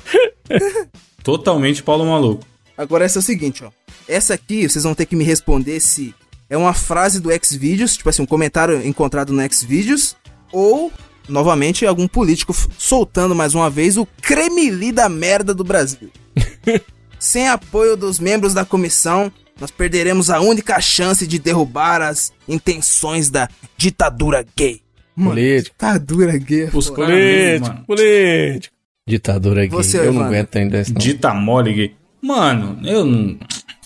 [1.25, 2.45] Totalmente Paulo Maluco.
[2.79, 3.71] Agora essa é o seguinte, ó.
[4.09, 6.14] Essa aqui, vocês vão ter que me responder se
[6.51, 10.16] é uma frase do Xvideos, tipo assim, um comentário encontrado no Xvideos,
[10.53, 10.92] ou,
[11.28, 16.11] novamente, algum político soltando mais uma vez o cremili da merda do Brasil.
[17.18, 19.30] Sem apoio dos membros da comissão,
[19.61, 24.80] nós perderemos a única chance de derrubar as intenções da ditadura gay.
[25.14, 25.74] Mano, Político.
[25.78, 26.64] ditadura gay.
[26.64, 27.84] é Os mesmo, Político, mano.
[27.86, 28.74] político.
[29.07, 29.70] Ditadura aqui.
[29.72, 30.92] Você, eu não aguento ainda isso.
[30.94, 30.98] não.
[31.01, 31.94] Dita mole gay.
[32.22, 33.38] Mano, eu não.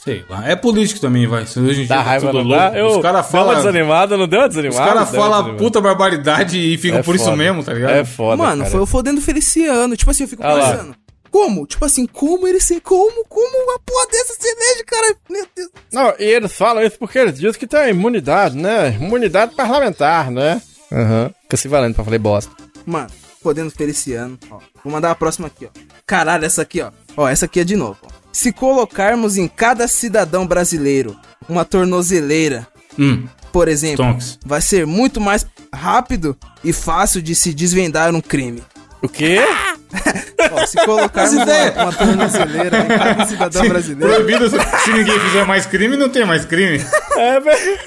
[0.05, 0.47] Sei lá.
[0.49, 1.45] É político também, vai.
[1.45, 2.63] Hoje em dia Dá tá raiva, tudo não louco.
[2.73, 2.79] dá?
[2.79, 3.55] Eu, Os caras falam.
[3.55, 4.85] desanimada, não deu uma Os desanimada?
[4.93, 7.37] caras Deu uma falam puta barbaridade e ficam É por isso foda.
[7.37, 7.93] mesmo, tá ligado?
[7.95, 8.71] É foda, Mano, cara.
[8.71, 9.97] foi o fodendo Feliciano.
[9.97, 10.71] Tipo assim, eu fico Ah lá.
[10.73, 10.97] pensando.
[11.31, 11.67] Como?
[11.67, 12.81] Tipo assim, como ele se.
[12.81, 13.25] Como?
[13.27, 15.17] Como uma porra dessa se elege, cara?
[15.29, 15.69] Meu Deus.
[15.91, 18.91] Não, e eles falam isso porque eles dizem que tem imunidade, né?
[19.01, 20.61] Imunidade parlamentar, né?
[20.93, 21.31] Aham.
[21.43, 22.53] Fica se valendo pra falar bosta.
[22.87, 23.09] Mano,
[23.43, 24.39] fodendo Feliciano.
[24.51, 25.71] Ó, vou mandar a próxima aqui, ó.
[26.07, 26.91] Caralho, essa aqui, ó.
[27.17, 27.97] Ó, essa aqui é de novo.
[28.05, 28.14] ó.
[28.35, 31.17] Se colocarmos em cada cidadão brasileiro
[31.49, 32.67] uma tornozeleira,
[32.99, 34.39] Hum, por exemplo, Tonks.
[34.45, 38.61] vai ser muito mais rápido e fácil de se desvendar um crime.
[39.05, 39.39] O quê?
[40.53, 45.67] Ó, se colocarmos uma, uma tornozeleira em cada cidadão brasileiro, Proibido, se ninguém fizer mais
[45.67, 46.85] crime, não tem mais crime.
[47.17, 47.79] É, velho.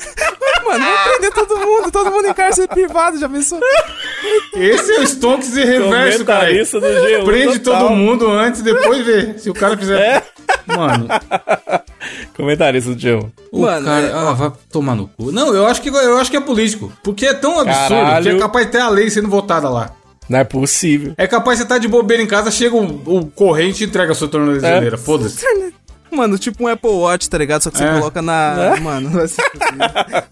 [0.66, 3.60] mano, vamos prender todo mundo, todo mundo em cárcere privado, já pensou?
[4.56, 6.46] Esse é o Stonks e reverso, cara.
[6.46, 7.82] Comentarista do G1 Prende total.
[7.88, 9.38] todo mundo antes, depois vê.
[9.38, 10.00] Se o cara fizer.
[10.00, 10.24] É.
[10.68, 11.08] Mano,
[12.36, 13.30] Comentarista do G1.
[13.52, 14.06] o Mano, cara.
[14.06, 15.32] é- Ah, vai tomar no cu.
[15.32, 16.92] Não, eu acho que, eu acho que é político.
[17.04, 18.24] Porque é tão absurdo Caralho.
[18.32, 19.92] que é capaz de ter a lei sendo votada lá.
[20.30, 21.14] Não é possível.
[21.18, 24.12] É capaz de você estar de bobeira em casa, chega o, o corrente e entrega
[24.12, 24.96] a sua tornozeleira.
[24.96, 24.98] É.
[24.98, 25.44] Foda-se.
[26.12, 27.62] Mano, tipo um Apple Watch, tá ligado?
[27.64, 27.94] Só que você É.
[27.94, 28.78] coloca na.
[28.82, 30.28] Mano, vai se fuder.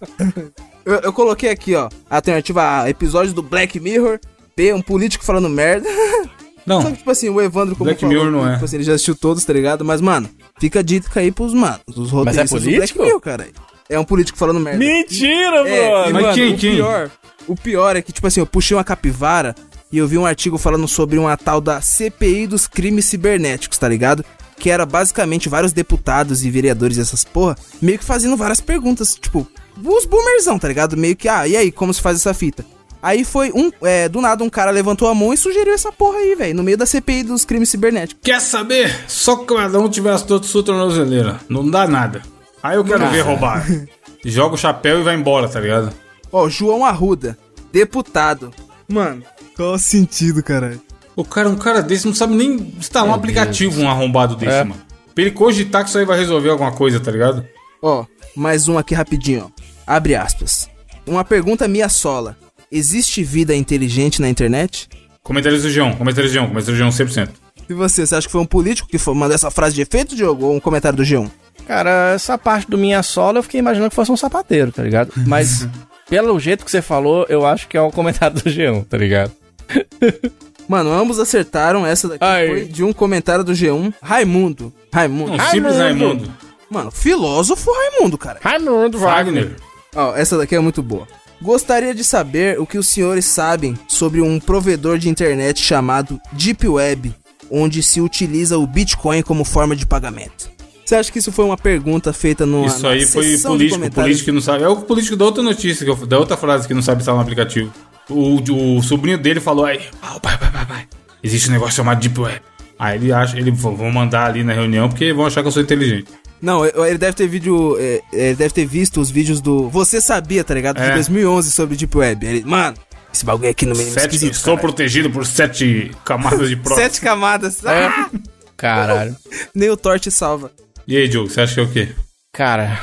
[0.84, 1.88] eu, eu coloquei aqui, ó.
[2.08, 4.18] Alternativa A, episódios do Black Mirror.
[4.56, 5.86] B, um político falando merda.
[6.66, 8.54] Só Não, que, tipo assim, o Evandro, como Black falou, Mirror não é.
[8.54, 9.84] Tipo assim, ele já assistiu todos, tá ligado?
[9.84, 10.28] Mas, mano,
[10.58, 13.02] fica a dica aí pros manos, os roteiristas do Black político?
[13.04, 13.46] Mirror, cara.
[13.88, 14.78] É um político falando merda.
[14.78, 16.10] Mentira, É, mano.
[16.10, 16.74] e, Mas mano, quem, o quem?
[16.74, 17.10] pior,
[17.46, 19.54] o pior é que, tipo assim, eu puxei uma capivara
[19.96, 23.88] e eu vi um artigo falando sobre uma tal da CPI dos crimes cibernéticos, tá
[23.88, 24.22] ligado?
[24.58, 29.48] Que era basicamente vários deputados e vereadores dessas porra, meio que fazendo várias perguntas, tipo,
[29.82, 30.98] os boomerzão, tá ligado?
[30.98, 32.62] Meio que, ah, e aí, como se faz essa fita?
[33.02, 36.18] Aí foi um, é, do nada um cara levantou a mão e sugeriu essa porra
[36.18, 38.20] aí, velho, no meio da CPI dos crimes cibernéticos.
[38.22, 38.94] quer saber?
[39.08, 41.40] Só que cada um tivesse toda sua tornozeleira.
[41.48, 42.20] Não dá nada.
[42.62, 43.66] Aí eu quero ver roubar.
[44.22, 45.90] Joga o chapéu e vai embora, tá ligado?
[46.30, 47.38] Ó, João Arruda,
[47.72, 48.52] deputado.
[48.88, 49.22] Mano,
[49.56, 50.80] qual o sentido, caralho?
[51.16, 54.64] O cara, um cara desse não sabe nem instalar um aplicativo, um arrombado desse, É.
[54.64, 54.80] mano.
[55.14, 57.44] Pra ele cogitar que isso aí vai resolver alguma coisa, tá ligado?
[57.80, 58.04] Ó,
[58.36, 59.62] mais um aqui rapidinho, ó.
[59.86, 60.68] Abre aspas.
[61.06, 62.36] Uma pergunta minha sola.
[62.70, 64.88] Existe vida inteligente na internet?
[65.22, 67.30] Comentários do João, comentários do João, comentários do João 100%.
[67.68, 70.14] E você, você acha que foi um político que foi- mandou essa frase de efeito,
[70.14, 70.44] Diogo?
[70.46, 71.30] Ou um comentário do G1?
[71.66, 75.12] Cara, essa parte do minha sola eu fiquei imaginando que fosse um sapateiro, tá ligado?
[75.26, 75.66] Mas,
[76.10, 79.32] pelo jeito que você falou, eu acho que é um comentário do G1, tá ligado?
[80.68, 81.86] Mano, ambos acertaram.
[81.86, 82.46] Essa daqui Ai.
[82.48, 83.94] foi de um comentário do G1.
[84.02, 84.72] Raimundo.
[84.92, 85.32] Raimundo.
[85.32, 86.04] Um simples Raimundo.
[86.04, 86.32] Raimundo.
[86.68, 88.40] Mano, filósofo Raimundo, cara.
[88.42, 89.54] Raimundo Wagner.
[89.94, 91.06] Ó, essa daqui é muito boa.
[91.40, 96.66] Gostaria de saber o que os senhores sabem sobre um provedor de internet chamado Deep
[96.66, 97.14] Web,
[97.50, 100.50] onde se utiliza o Bitcoin como forma de pagamento.
[100.84, 104.32] Você acha que isso foi uma pergunta feita no Isso aí foi político, político que
[104.32, 104.62] não sabe.
[104.62, 107.72] É o político da outra notícia, da outra frase que não sabe instalar um aplicativo.
[108.08, 109.80] O, o sobrinho dele falou aí,
[110.22, 110.88] pai, pai, pai, pai,
[111.22, 112.40] existe um negócio chamado Deep Web.
[112.78, 115.62] Aí ele acha, ele vão mandar ali na reunião porque vão achar que eu sou
[115.62, 116.06] inteligente.
[116.40, 120.44] Não, ele deve ter vídeo, é, ele deve ter visto os vídeos do Você Sabia,
[120.44, 120.76] tá ligado?
[120.76, 120.92] De É.
[120.94, 122.26] 2011 sobre Deep Web.
[122.26, 122.76] Ele, mano,
[123.12, 124.60] esse bagulho aqui no meio é Sete, esquisito, sou caralho.
[124.60, 126.80] protegido por sete camadas de prova.
[126.82, 127.64] Sete camadas.
[127.64, 127.86] É.
[127.86, 128.10] Ah,
[128.56, 129.16] Caralho.
[129.54, 130.52] nem o Torte salva.
[130.86, 131.88] E aí, Diogo, você acha que é o quê?
[132.32, 132.78] Cara,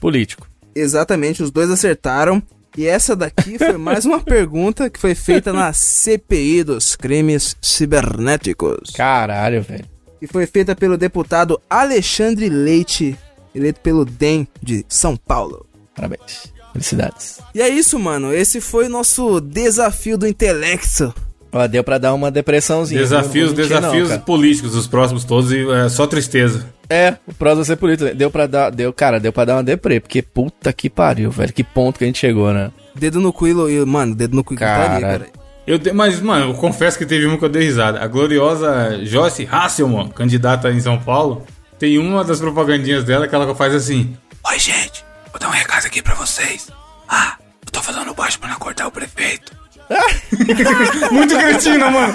[0.00, 0.46] político.
[0.74, 2.42] Exatamente, os dois acertaram.
[2.76, 8.90] E essa daqui foi mais uma pergunta que foi feita na CPI dos crimes cibernéticos.
[8.90, 9.84] Caralho, velho.
[10.18, 13.18] Que foi feita pelo deputado Alexandre Leite,
[13.54, 15.66] eleito pelo DEM de São Paulo.
[15.94, 16.52] Parabéns.
[16.72, 17.40] Felicidades.
[17.54, 18.32] E é isso, mano.
[18.32, 21.12] Esse foi o nosso desafio do intelecto.
[21.52, 23.00] Ó, deu pra dar uma depressãozinha.
[23.00, 26.66] Desafios, Não desafios não, políticos, os próximos todos, e é só tristeza.
[26.88, 28.14] É, o próximo vai ser político.
[28.14, 28.70] Deu pra dar.
[28.70, 31.52] Deu, cara, deu pra dar uma deprê, porque puta que pariu, velho.
[31.52, 32.70] Que ponto que a gente chegou, né?
[32.94, 35.26] Dedo no cu e, mano, dedo no cu e cara.
[35.66, 38.00] Eu te- mas, mano, eu confesso que teve uma que eu dei risada.
[38.02, 41.44] A gloriosa Joyce Hasselman, candidata em São Paulo,
[41.78, 44.16] tem uma das propagandinhas dela que ela faz assim:
[44.50, 46.68] Oi, gente, vou dar um recado aqui pra vocês.
[47.08, 47.34] Ah,
[47.64, 49.52] eu tô falando baixo pra não acordar o prefeito.
[51.10, 52.14] Muito cretina, mano.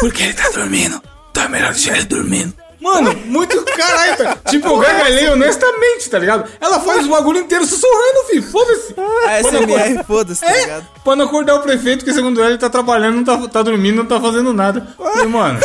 [0.00, 1.00] Porque ele tá dormindo.
[1.42, 2.52] É melhor deixar ele dormindo.
[2.80, 4.16] Mano, muito caralho.
[4.16, 4.36] tá?
[4.48, 6.48] Tipo, eu gargalhei honestamente, tá ligado?
[6.60, 8.42] Ela faz o bagulho inteiro sussurrando, filho.
[8.42, 8.92] Foda-se.
[8.92, 10.86] A Quando eu- SMR, foda-se, tá é, ligado?
[11.04, 13.96] pra não acordar o prefeito, que segundo ela ele tá trabalhando, não tá, tá dormindo,
[13.96, 14.86] não tá fazendo nada.
[15.22, 15.58] E, mano,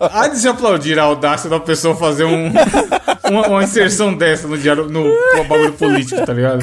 [0.00, 2.52] há de se aplaudir a audácia da pessoa fazer um,
[3.28, 6.62] uma, uma inserção dessa no diário, no, no bagulho político, tá ligado?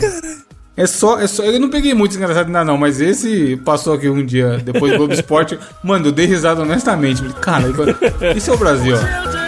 [0.79, 1.43] É só, é só.
[1.43, 4.97] Eu não peguei muito engraçado ainda não, mas esse passou aqui um dia depois do
[4.97, 5.59] Globo Esporte.
[5.83, 7.21] Mano, eu dei risada honestamente.
[7.41, 7.65] Cara,
[8.33, 9.38] isso é o Brasil, ó.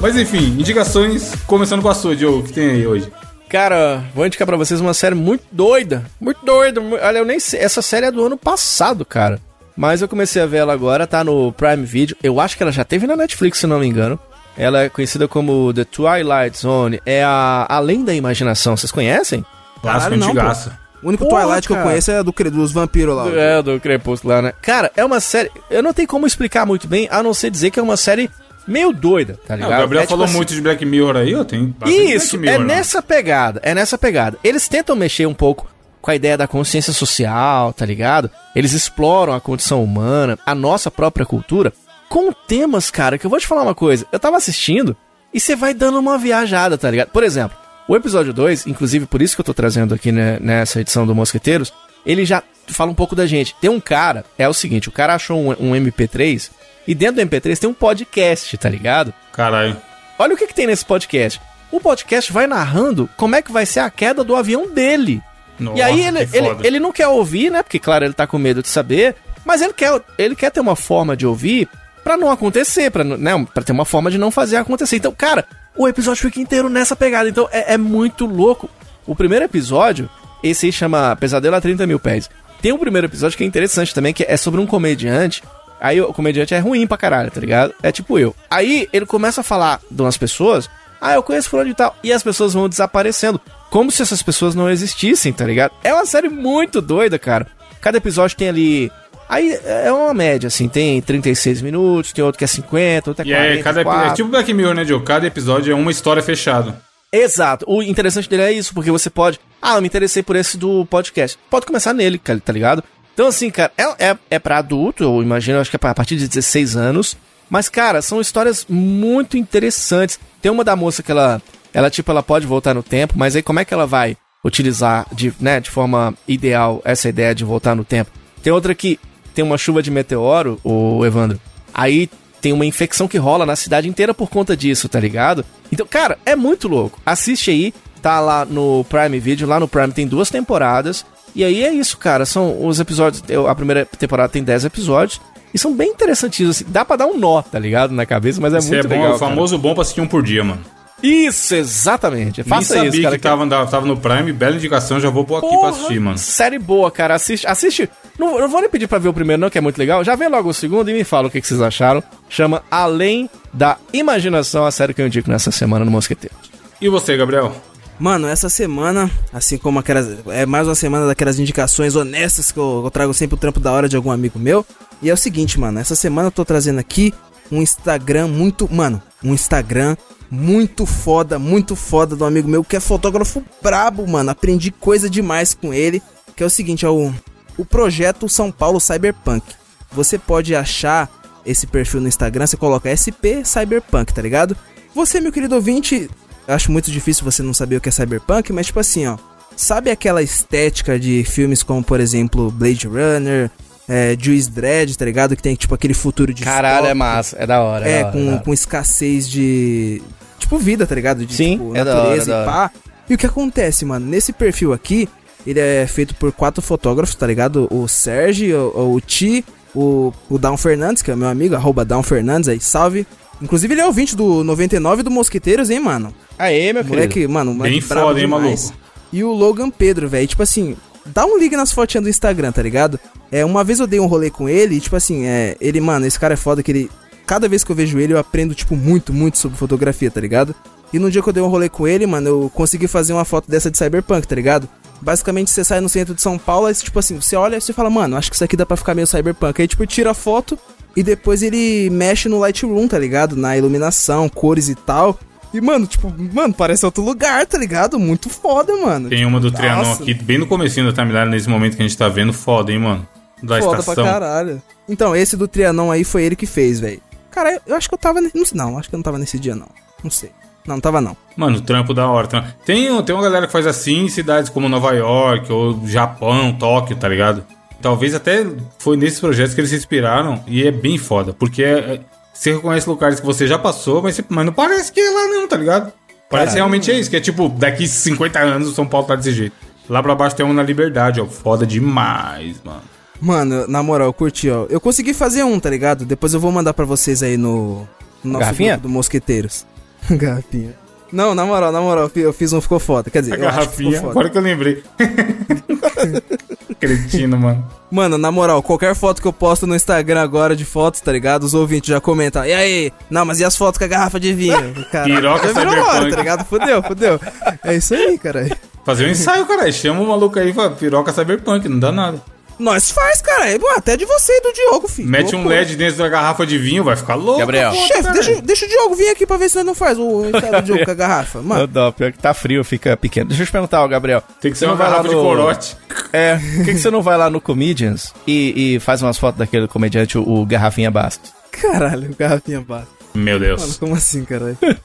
[0.00, 3.12] Mas enfim, indicações, começando com a sua, Diogo, que tem aí hoje.
[3.50, 6.04] Cara, vou indicar pra vocês uma série muito doida.
[6.18, 6.80] Muito doida.
[6.80, 7.60] Olha, eu nem sei.
[7.60, 9.38] Essa série é do ano passado, cara.
[9.76, 12.16] Mas eu comecei a ver ela agora, tá no Prime Video.
[12.22, 14.18] Eu acho que ela já teve na Netflix, se não me engano.
[14.56, 17.00] Ela é conhecida como The Twilight Zone.
[17.04, 18.76] É a Além da Imaginação.
[18.76, 19.44] Vocês conhecem?
[19.82, 20.78] Clássico antigaça.
[21.02, 23.28] O único Porra, Twilight que eu conheço é do, dos vampiros lá.
[23.30, 24.52] É, do Crepúsculo lá, né?
[24.62, 25.50] Cara, é uma série.
[25.70, 28.30] Eu não tenho como explicar muito bem, a não ser dizer que é uma série
[28.66, 29.68] meio doida, tá ligado?
[29.72, 31.44] o Gabriel É tipo falou assim- muito de Black Mirror aí, ó.
[31.44, 32.64] Tem Isso, Mirror, é né?
[32.76, 34.38] nessa pegada, é nessa pegada.
[34.44, 35.68] Eles tentam mexer um pouco
[36.00, 38.30] com a ideia da consciência social, tá ligado?
[38.56, 41.72] Eles exploram a condição humana, a nossa própria cultura,
[42.08, 44.06] com temas, cara, que eu vou te falar uma coisa.
[44.10, 44.96] Eu tava assistindo
[45.32, 47.08] e você vai dando uma viajada, tá ligado?
[47.10, 47.56] Por exemplo,
[47.86, 51.14] o episódio 2, inclusive por isso que eu tô trazendo aqui né, nessa edição do
[51.14, 51.72] Mosqueteiros,
[52.06, 53.54] ele já fala um pouco da gente.
[53.60, 56.50] Tem um cara, é o seguinte, o cara achou um, um MP3
[56.86, 59.12] e dentro do MP3 tem um podcast, tá ligado?
[59.32, 59.76] Caralho.
[60.18, 61.40] Olha o que, que tem nesse podcast.
[61.70, 65.22] O podcast vai narrando como é que vai ser a queda do avião dele.
[65.58, 67.62] Nossa, e aí ele, ele, ele não quer ouvir, né?
[67.62, 69.14] Porque, claro, ele tá com medo de saber.
[69.44, 71.68] Mas ele quer, ele quer ter uma forma de ouvir
[72.02, 74.96] pra não acontecer, pra, não- né, pra ter uma forma de não fazer acontecer.
[74.96, 77.28] Então, cara, o episódio fica inteiro nessa pegada.
[77.28, 78.68] Então é, é muito louco.
[79.06, 80.08] O primeiro episódio,
[80.42, 82.28] esse aí chama Pesadelo a 30 mil pés.
[82.60, 85.42] Tem um primeiro episódio que é interessante também, que é sobre um comediante.
[85.80, 87.74] Aí o comediante é ruim pra caralho, tá ligado?
[87.82, 88.34] É tipo eu.
[88.50, 90.68] Aí ele começa a falar de umas pessoas.
[91.00, 91.96] Ah, eu conheço fulano de tal.
[92.04, 93.40] E as pessoas vão desaparecendo.
[93.70, 95.72] Como se essas pessoas não existissem, tá ligado?
[95.82, 97.46] É uma série muito doida, cara.
[97.80, 98.92] Cada episódio tem ali.
[99.28, 100.68] Aí é uma média, assim.
[100.68, 103.84] Tem 36 minutos, tem outro que é 50, outro é E aí, 40.
[103.84, 105.00] cada, é tipo Black Mirror, né, Joe?
[105.02, 106.82] Cada episódio é uma história fechada.
[107.12, 107.64] Exato.
[107.68, 109.40] O interessante dele é isso, porque você pode.
[109.62, 111.38] Ah, eu me interessei por esse do podcast.
[111.48, 112.84] Pode começar nele, cara, tá ligado?
[113.20, 116.16] Então, assim, cara, é, é, é pra adulto, eu imagino, acho que é a partir
[116.16, 117.18] de 16 anos.
[117.50, 120.18] Mas, cara, são histórias muito interessantes.
[120.40, 121.42] Tem uma da moça que ela.
[121.70, 125.06] Ela, tipo, ela pode voltar no tempo, mas aí como é que ela vai utilizar
[125.12, 128.10] de, né, de forma ideal essa ideia de voltar no tempo?
[128.42, 128.98] Tem outra que
[129.34, 131.38] tem uma chuva de meteoro, o Evandro.
[131.74, 132.08] Aí
[132.40, 135.44] tem uma infecção que rola na cidade inteira por conta disso, tá ligado?
[135.70, 136.98] Então, cara, é muito louco.
[137.04, 141.04] Assiste aí, tá lá no Prime Video, lá no Prime tem duas temporadas.
[141.34, 142.24] E aí é isso, cara.
[142.26, 143.22] São os episódios.
[143.48, 145.20] A primeira temporada tem 10 episódios.
[145.52, 146.56] E são bem interessantíssimos.
[146.56, 146.66] Assim.
[146.68, 147.92] Dá pra dar um nó, tá ligado?
[147.92, 149.12] Na cabeça, mas é Isso muito é bom, legal.
[149.12, 150.60] é o famoso bom pra assistir um por dia, mano.
[150.62, 150.80] cara.
[151.02, 152.42] Isso, exatamente.
[152.42, 153.16] Faça Nem sabia isso, cara.
[153.16, 156.18] que tava, tava no Prime, bela indicação, já vou pôr aqui Porra, pra assistir, mano.
[156.18, 157.14] Série boa, cara.
[157.14, 157.46] Assiste.
[157.46, 157.88] Assiste.
[158.18, 160.04] Não, não vou nem pedir pra ver o primeiro, não, que é muito legal.
[160.04, 162.02] Já vê logo o segundo e me fala o que, que vocês acharam.
[162.28, 166.34] Chama Além da Imaginação, a série que eu indico nessa semana no Mosqueteiro.
[166.80, 167.54] E você, Gabriel?
[168.00, 170.08] Mano, essa semana, assim como aquelas.
[170.28, 173.70] É mais uma semana daquelas indicações honestas que eu, eu trago sempre o trampo da
[173.70, 174.64] hora de algum amigo meu.
[175.02, 177.12] E é o seguinte, mano, essa semana eu tô trazendo aqui
[177.52, 178.66] um Instagram muito.
[178.72, 179.98] Mano, um Instagram
[180.30, 184.30] muito foda, muito foda do amigo meu que é fotógrafo brabo, mano.
[184.30, 186.02] Aprendi coisa demais com ele.
[186.34, 187.12] Que é o seguinte, é o,
[187.58, 189.44] o projeto São Paulo Cyberpunk.
[189.92, 191.10] Você pode achar
[191.44, 194.56] esse perfil no Instagram, você coloca SP Cyberpunk, tá ligado?
[194.94, 196.08] Você, meu querido ouvinte,
[196.50, 199.16] eu acho muito difícil você não saber o que é Cyberpunk, mas tipo assim, ó.
[199.56, 203.50] Sabe aquela estética de filmes como, por exemplo, Blade Runner,
[203.88, 205.36] é, Juice Dredd, tá ligado?
[205.36, 207.36] Que tem tipo aquele futuro de Caralho, é massa.
[207.38, 207.88] É da hora.
[207.88, 208.42] é, da hora, com, da hora.
[208.42, 210.02] com escassez de.
[210.38, 211.24] Tipo, vida, tá ligado?
[211.24, 212.70] De Sim, tipo, é da hora, natureza é e pá.
[213.08, 214.06] E o que acontece, mano?
[214.06, 215.08] Nesse perfil aqui,
[215.46, 217.68] ele é feito por quatro fotógrafos, tá ligado?
[217.70, 219.44] O Sérgio, o, o Ti,
[219.74, 223.06] o, o Down Fernandes, que é meu amigo, arroba Down Fernandes aí, salve.
[223.40, 226.14] Inclusive, ele é ouvinte do 99 do Mosqueteiros, hein, mano?
[226.38, 227.32] Aê, meu Moleque, querido.
[227.32, 228.64] mano, Bem foda, hein, demais.
[228.66, 228.80] maluco?
[229.12, 232.62] E o Logan Pedro, velho, tipo assim, dá um ligue nas fotinhas do Instagram, tá
[232.62, 233.00] ligado?
[233.32, 236.06] É, uma vez eu dei um rolê com ele e, tipo assim, é, ele, mano,
[236.06, 236.90] esse cara é foda que ele.
[237.26, 240.54] Cada vez que eu vejo ele, eu aprendo, tipo, muito, muito sobre fotografia, tá ligado?
[240.92, 243.24] E no dia que eu dei um rolê com ele, mano, eu consegui fazer uma
[243.24, 244.68] foto dessa de Cyberpunk, tá ligado?
[245.00, 247.72] Basicamente, você sai no centro de São Paulo, aí, tipo assim, você olha e você
[247.72, 249.60] fala, mano, acho que isso aqui dá pra ficar meio Cyberpunk.
[249.60, 250.58] Aí, tipo, tira a foto
[250.94, 253.36] e depois ele mexe no Lightroom, tá ligado?
[253.36, 255.18] Na iluminação, cores e tal.
[255.52, 257.98] E, mano, tipo, mano, parece outro lugar, tá ligado?
[257.98, 259.08] Muito foda, mano.
[259.08, 259.56] Tem uma do Nossa.
[259.56, 262.70] Trianon aqui, bem no comecinho da timeline, nesse momento que a gente tá vendo, foda,
[262.70, 263.08] hein, mano?
[263.42, 264.04] Da Foda estação.
[264.04, 264.62] pra caralho.
[264.88, 267.00] Então, esse do Trianon aí foi ele que fez, velho.
[267.30, 268.20] Cara, eu acho que eu tava.
[268.54, 269.68] não, acho que eu não tava nesse dia, não.
[270.04, 270.30] Não sei.
[270.66, 271.16] Não, não tava não.
[271.36, 272.28] Mano, trampo da hora.
[272.64, 276.96] Tem, tem uma galera que faz assim em cidades como Nova York ou Japão, Tóquio,
[276.96, 277.44] tá ligado?
[277.80, 278.46] Talvez até
[278.78, 282.00] foi nesses projetos que eles se inspiraram e é bem foda, porque é- é-
[282.32, 285.28] você reconhece lugares que você já passou, mas, você- mas não parece que é lá
[285.28, 285.92] não, tá ligado?
[286.28, 289.32] Parece realmente é isso, que é tipo, daqui 50 anos o São Paulo tá desse
[289.32, 289.54] jeito.
[289.88, 291.26] Lá pra baixo tem um na Liberdade, ó.
[291.26, 292.82] Foda demais, mano.
[293.20, 294.66] Mano, na moral, eu curti, ó.
[294.70, 296.04] Eu consegui fazer um, tá ligado?
[296.04, 297.86] Depois eu vou mandar pra vocês aí no,
[298.22, 298.44] no nosso
[298.76, 299.66] grupo do Mosqueteiros.
[300.10, 300.74] Garrafinha.
[301.12, 303.10] Não, na moral, na moral, eu fiz um, ficou foda.
[303.10, 304.10] Quer dizer, A que garrafinha, foda.
[304.12, 304.80] agora que eu lembrei.
[306.78, 307.66] Cretino, mano.
[307.90, 311.42] Mano, na moral, qualquer foto que eu posto no Instagram agora de fotos, tá ligado?
[311.42, 312.44] Os ouvintes já comentam.
[312.44, 312.92] E aí?
[313.10, 314.72] Não, mas e as fotos com a garrafa de vinho?
[315.04, 315.88] Piroca já virou cyberpunk.
[315.96, 316.44] hora, tá ligado?
[316.44, 317.20] Fudeu, fudeu.
[317.64, 318.48] É isso aí, cara.
[318.84, 319.70] Fazer um ensaio, cara.
[319.72, 322.22] Chama o maluco aí pra piroca cyberpunk, não dá nada.
[322.60, 323.50] Nós faz, cara.
[323.50, 325.08] É, até de você e do Diogo, filho.
[325.08, 325.56] Mete um Loucura.
[325.56, 327.40] LED dentro da garrafa de vinho, vai ficar louco.
[327.40, 327.72] Gabriel.
[327.72, 328.12] Chefe, cara.
[328.12, 330.62] deixa, deixa o Diogo vir aqui pra ver se nós não faz o ensaio do
[330.62, 331.38] Diogo com a garrafa.
[331.38, 333.28] Não, Mano, não, pior que tá frio, fica pequeno.
[333.28, 334.22] Deixa eu te perguntar, ó, Gabriel.
[334.40, 335.76] Tem que ser uma não garrafa de no- corote.
[336.12, 339.38] É, por que, que você não vai lá no Comedians e, e faz umas fotos
[339.38, 341.32] daquele comediante, o, o Garrafinha Bastos?
[341.50, 342.86] caralho, garrafinha baixa.
[343.14, 343.76] Meu Mano, Deus.
[343.78, 344.56] como assim, caralho?
[344.62, 344.76] o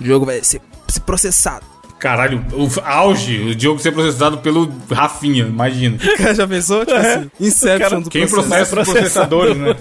[0.02, 1.64] Diogo vai ser, ser processado.
[2.02, 5.98] Caralho, o auge, o Diogo ser processado pelo Rafinha, imagina.
[6.02, 6.84] O cara já pensou?
[6.84, 9.76] Tipo assim, Inception do Quem processa os processadores, né?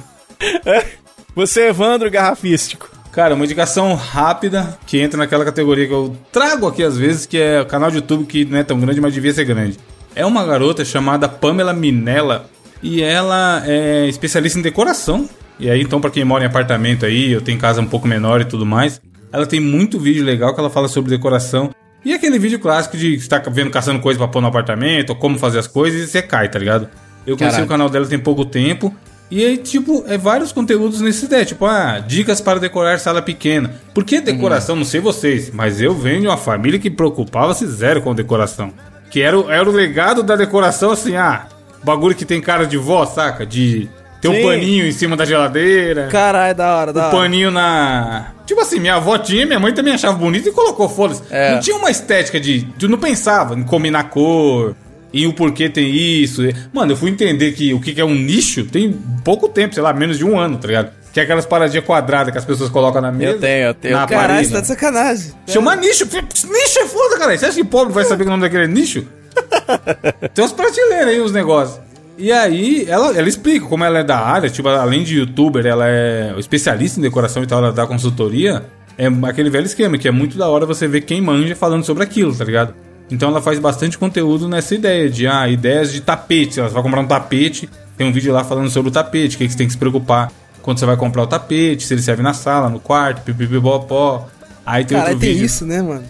[1.36, 2.92] Você, Evandro Garrafístico.
[3.12, 7.40] Cara, uma indicação rápida que entra naquela categoria que eu trago aqui às vezes, que
[7.40, 9.80] é o canal de YouTube que não é tão grande, mas devia ser grande.
[10.16, 12.46] É uma garota chamada Pamela Minella
[12.84, 15.28] e ela é especialista em decoração.
[15.60, 18.42] E aí, então, pra quem mora em apartamento aí, eu tenho casa um pouco menor
[18.42, 19.02] e tudo mais,
[19.34, 21.72] ela tem muito vídeo legal que ela fala sobre decoração.
[22.04, 25.38] E aquele vídeo clássico de estar vendo caçando coisa pra pôr no apartamento, ou como
[25.38, 26.90] fazer as coisas, e você cai, tá ligado?
[27.28, 27.66] Eu conheci Caralho.
[27.66, 28.94] o canal dela tem pouco tempo.
[29.30, 31.46] E aí, tipo, é vários conteúdos nesse ideia.
[31.46, 33.74] Tipo, ah, dicas para decorar sala pequena.
[33.94, 34.76] Por que decoração?
[34.76, 38.74] Não sei vocês, mas eu venho de uma família que preocupava-se zero com decoração.
[39.10, 41.46] Que era, o- era o legado da decoração, assim, ah,
[41.84, 43.46] bagulho que tem cara de vó, saca?
[43.46, 43.88] De
[44.22, 44.44] ter um Sim.
[44.44, 46.08] paninho em cima da geladeira.
[46.12, 47.18] Caralho, da hora, da O hora.
[47.18, 48.28] paninho na.
[48.46, 51.24] Tipo assim, minha avó tinha, minha mãe também achava bonito e colocou, foda-se.
[51.32, 51.54] É.
[51.56, 52.62] Não tinha uma estética de.
[52.78, 54.76] Tu não pensava em combinar cor
[55.12, 56.42] e o porquê tem isso.
[56.72, 58.94] Mano, eu fui entender que o que é um nicho tem
[59.26, 60.92] pouco tempo, sei lá, menos de um ano, tá ligado?
[61.12, 63.38] Que é aquelas paradinhas quadradas que as pessoas colocam na mesa.
[63.40, 63.98] tenho, eu tenho.
[63.98, 64.48] Na Caralho, parede.
[64.48, 65.34] você tá de sacanagem.
[65.48, 66.06] Chama nicho.
[66.06, 67.38] Nicho é foda, cara.
[67.38, 69.06] Você acha que pobre vai saber o nome daquele é nicho?
[70.34, 71.80] Tem umas prateleiras aí, os negócios.
[72.22, 75.88] E aí, ela, ela explica como ela é da área, tipo, além de youtuber, ela
[75.88, 78.64] é especialista em decoração e tal, ela dá consultoria.
[78.96, 82.04] É aquele velho esquema, que é muito da hora você ver quem manja falando sobre
[82.04, 82.76] aquilo, tá ligado?
[83.10, 86.60] Então ela faz bastante conteúdo nessa ideia de, ah, ideias de tapete.
[86.60, 87.68] Ela vai comprar um tapete,
[87.98, 89.80] tem um vídeo lá falando sobre o tapete, o que, que você tem que se
[89.80, 94.28] preocupar quando você vai comprar o tapete, se ele serve na sala, no quarto, pipipipopó.
[94.64, 95.46] Aí tem Caralho, outro tem vídeo.
[95.48, 96.04] isso, né, mano?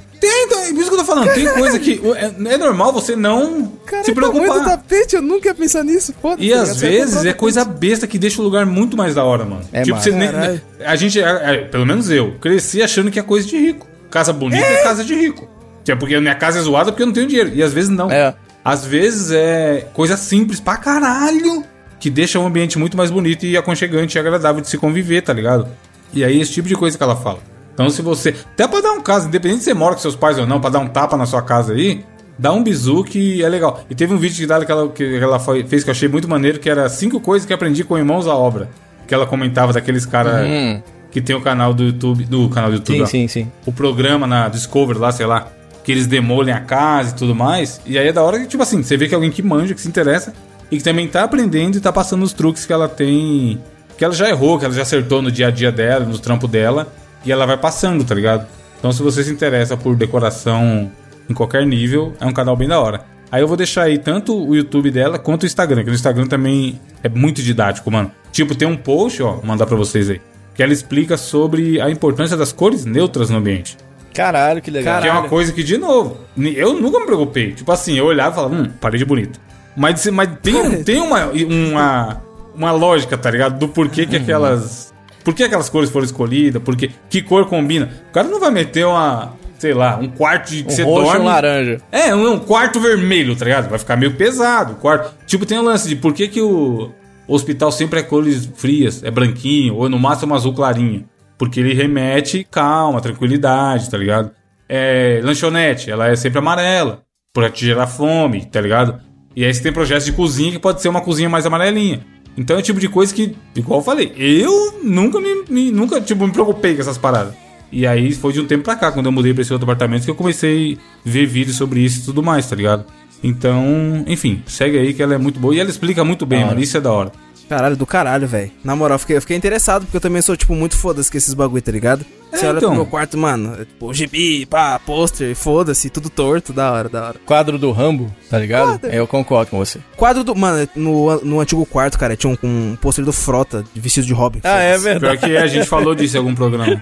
[1.12, 1.34] É falando.
[1.34, 4.78] Tem coisa que é, é normal você não Cara, se o tamanho do preocupar.
[4.78, 6.14] tapete, eu nunca ia pensar nisso.
[6.38, 9.46] E tá às vezes é coisa besta que deixa o lugar muito mais da hora,
[9.46, 9.62] mano.
[9.72, 10.04] É, tipo, mano.
[10.04, 13.58] você nem- a gente, é, é, pelo menos eu, cresci achando que é coisa de
[13.58, 13.88] rico.
[14.10, 15.48] Casa bonita é, casa de rico.
[15.88, 17.52] É porque a minha casa é zoada porque eu não tenho dinheiro.
[17.54, 18.12] E às vezes não.
[18.12, 18.34] É.
[18.64, 21.64] Às vezes é coisa simples pra caralho
[22.00, 25.34] que deixa o ambiente muito mais bonito e aconchegante e agradável de se conviver, tá
[25.34, 25.68] ligado?
[26.14, 27.40] E aí esse tipo de coisa que ela fala.
[27.74, 28.36] Então se você.
[28.54, 30.70] Até pra dar um caso, independente se você mora com seus pais ou não, pra
[30.70, 32.04] dar um tapa na sua casa aí,
[32.38, 33.84] dá um bizu que é legal.
[33.90, 36.60] E teve um vídeo dela que ela, que ela fez que eu achei muito maneiro,
[36.60, 38.70] que era cinco coisas que aprendi com irmãos à obra.
[39.08, 40.82] Que ela comentava daqueles caras Uhum.
[41.12, 42.24] que tem o canal do YouTube.
[42.26, 42.98] Do canal do YouTube.
[42.98, 43.52] Sim, ó sim, sim.
[43.66, 45.48] o programa na Discovery lá, sei lá,
[45.84, 47.82] que eles demolem a casa e tudo mais.
[47.86, 49.74] E aí é da hora que, tipo assim, você vê que é alguém que manja,
[49.74, 50.34] que se interessa
[50.70, 53.60] e que também tá aprendendo e tá passando os truques que ela tem.
[53.98, 56.48] Que ela já errou, que ela já acertou no dia a dia dela, no trampo
[56.48, 56.88] dela.
[57.26, 58.48] E ela vai passando, tá ligado?
[58.80, 60.92] Então se você se interessa por decoração
[61.30, 63.02] em qualquer nível, é um canal bem da hora.
[63.32, 66.26] Aí eu vou deixar aí tanto o YouTube dela quanto o Instagram, que no Instagram
[66.28, 68.12] também é muito didático, mano.
[68.32, 70.20] Tipo, tem um post, ó, vou mandar pra vocês aí,
[70.54, 73.78] que ela explica sobre a importância das cores neutras no ambiente.
[74.14, 75.02] Caralho, que legal.
[75.02, 77.54] Que é uma coisa que, de novo, eu nunca me preocupei.
[77.54, 79.40] Tipo assim, eu olhava e falava, hum, parede bonita.
[79.78, 82.22] Mas, mas tem, tem uma, uma,
[82.54, 83.58] uma lógica, tá ligado?
[83.58, 84.08] Do porquê Uhum.
[84.08, 84.91] que aquelas.
[85.24, 86.62] Por que aquelas cores foram escolhidas?
[86.64, 87.90] Porque, que cor combina?
[88.10, 89.34] O cara não vai meter uma.
[89.60, 91.20] Sei lá, um quarto de que Um você roxo dorme.
[91.22, 91.78] um laranja.
[91.92, 93.70] É, um, um quarto vermelho, tá ligado?
[93.70, 94.74] Vai ficar meio pesado.
[94.74, 95.14] o Quarto.
[95.28, 96.90] Tipo, tem o lance de por que, que o
[97.28, 101.06] hospital sempre é cores frias, é branquinho, ou no máximo azul clarinho.
[101.38, 104.32] Porque ele remete calma, tranquilidade, tá ligado?
[104.68, 107.04] É, lanchonete, ela é sempre amarela,
[107.34, 109.00] pra te gerar fome, tá ligado?
[109.36, 112.02] E aí você tem projetos de cozinha que pode ser uma cozinha mais amarelinha.
[112.38, 116.00] Então é o tipo de coisa que, igual eu falei, eu nunca me, me- nunca,
[116.00, 117.34] tipo, me preocupei com essas paradas.
[117.72, 120.04] E aí foi de um tempo pra cá, quando eu mudei pra esse outro apartamento,
[120.06, 122.86] que eu comecei a ver vídeos sobre isso e tudo mais, tá ligado?
[123.24, 126.60] Então, enfim, segue aí que ela é muito boa e ela explica muito bem, mano.
[126.62, 127.12] Isso é da hora.
[127.50, 128.52] Caralho, do caralho, velho.
[128.64, 131.18] Na moral, eu fiquei, eu fiquei interessado, porque eu também sou, tipo, muito foda-se com
[131.18, 132.06] esses bagulho, tá ligado?
[132.32, 132.70] Você É, olha então.
[132.70, 137.08] pro meu quarto, mano, é, tipo, gibi, pá, pôster, foda-se, tudo torto, da hora, da
[137.10, 137.16] hora.
[137.26, 138.80] Quadro do Rambo, tá ligado?
[138.80, 138.90] Quadro.
[138.90, 139.80] Eu concordo com você.
[139.98, 140.34] Quadro do.
[140.34, 142.38] Mano, no, no antigo quarto, cara, tinha um,
[142.72, 144.40] um pôster do Frota, vestido de Robin.
[144.46, 145.18] Ah, é verdade.
[145.18, 146.82] Pior que a gente falou disso em algum programa.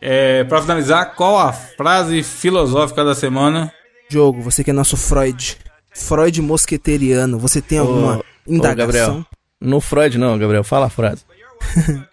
[0.00, 3.72] É, pra finalizar, qual a frase filosófica da semana?
[4.08, 5.56] Diogo, você que é nosso Freud.
[5.92, 9.06] Freud mosqueteriano, você tem alguma Ô, ô, indagação?
[9.06, 9.26] Gabriel.
[9.60, 10.64] No Freud não, Gabriel.
[10.64, 11.22] Fala a frase.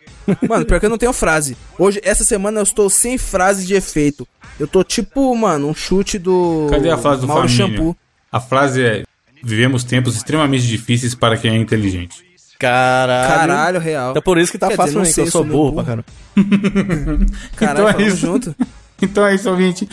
[0.50, 1.56] Mano, pior que eu não tenho frase.
[1.78, 4.28] Hoje, essa semana eu estou sem frase de efeito.
[4.60, 6.68] Eu tô tipo, mano, um chute do.
[6.72, 7.68] Cadê a frase do Mauro Família?
[7.68, 7.96] Shampoo.
[8.32, 9.04] A frase é:
[9.44, 12.26] Vivemos tempos extremamente difíceis para quem é inteligente.
[12.58, 13.30] Caralho.
[13.30, 14.14] Caralho, real.
[14.18, 16.06] É por isso que tá Quer fácil dizer, que eu sou burro pra caramba.
[17.56, 18.18] Caralho, Então é isso.
[18.18, 18.56] junto.
[19.02, 19.90] Então é isso, ouvinte.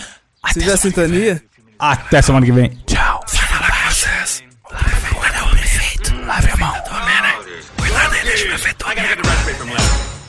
[0.53, 1.43] Se vê a sintonia?
[1.77, 2.71] Até semana que vem.
[2.87, 3.02] Tchau.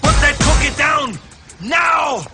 [0.02, 1.20] Put that cookie down
[1.62, 2.26] now!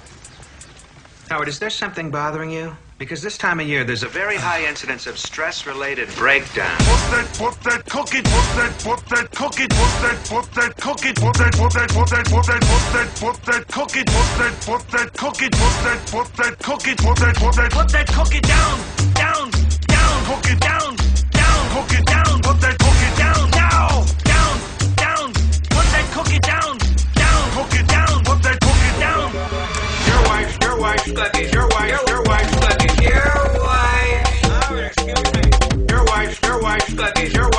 [1.27, 2.77] Howard, is there something bothering you?
[2.99, 6.77] Because this time of year, there's a very high incidence of stress-related breakdown.
[6.77, 11.13] Put that, put that cookie, put that, put that cookie, put that, put that cookie,
[11.13, 14.53] put that, put that, put that, put that, put that, put that cookie, put that,
[14.61, 18.41] put that cookie, put that, put that cookie, put that, put that, put that cookie
[18.41, 18.77] down,
[19.15, 19.49] down,
[19.87, 20.95] down, cookie down,
[21.31, 22.78] down, cookie down, put that
[31.19, 34.51] fucking your wife, your wife, fucking your wife.
[35.89, 37.58] Your wife, your wife, fucking your wife.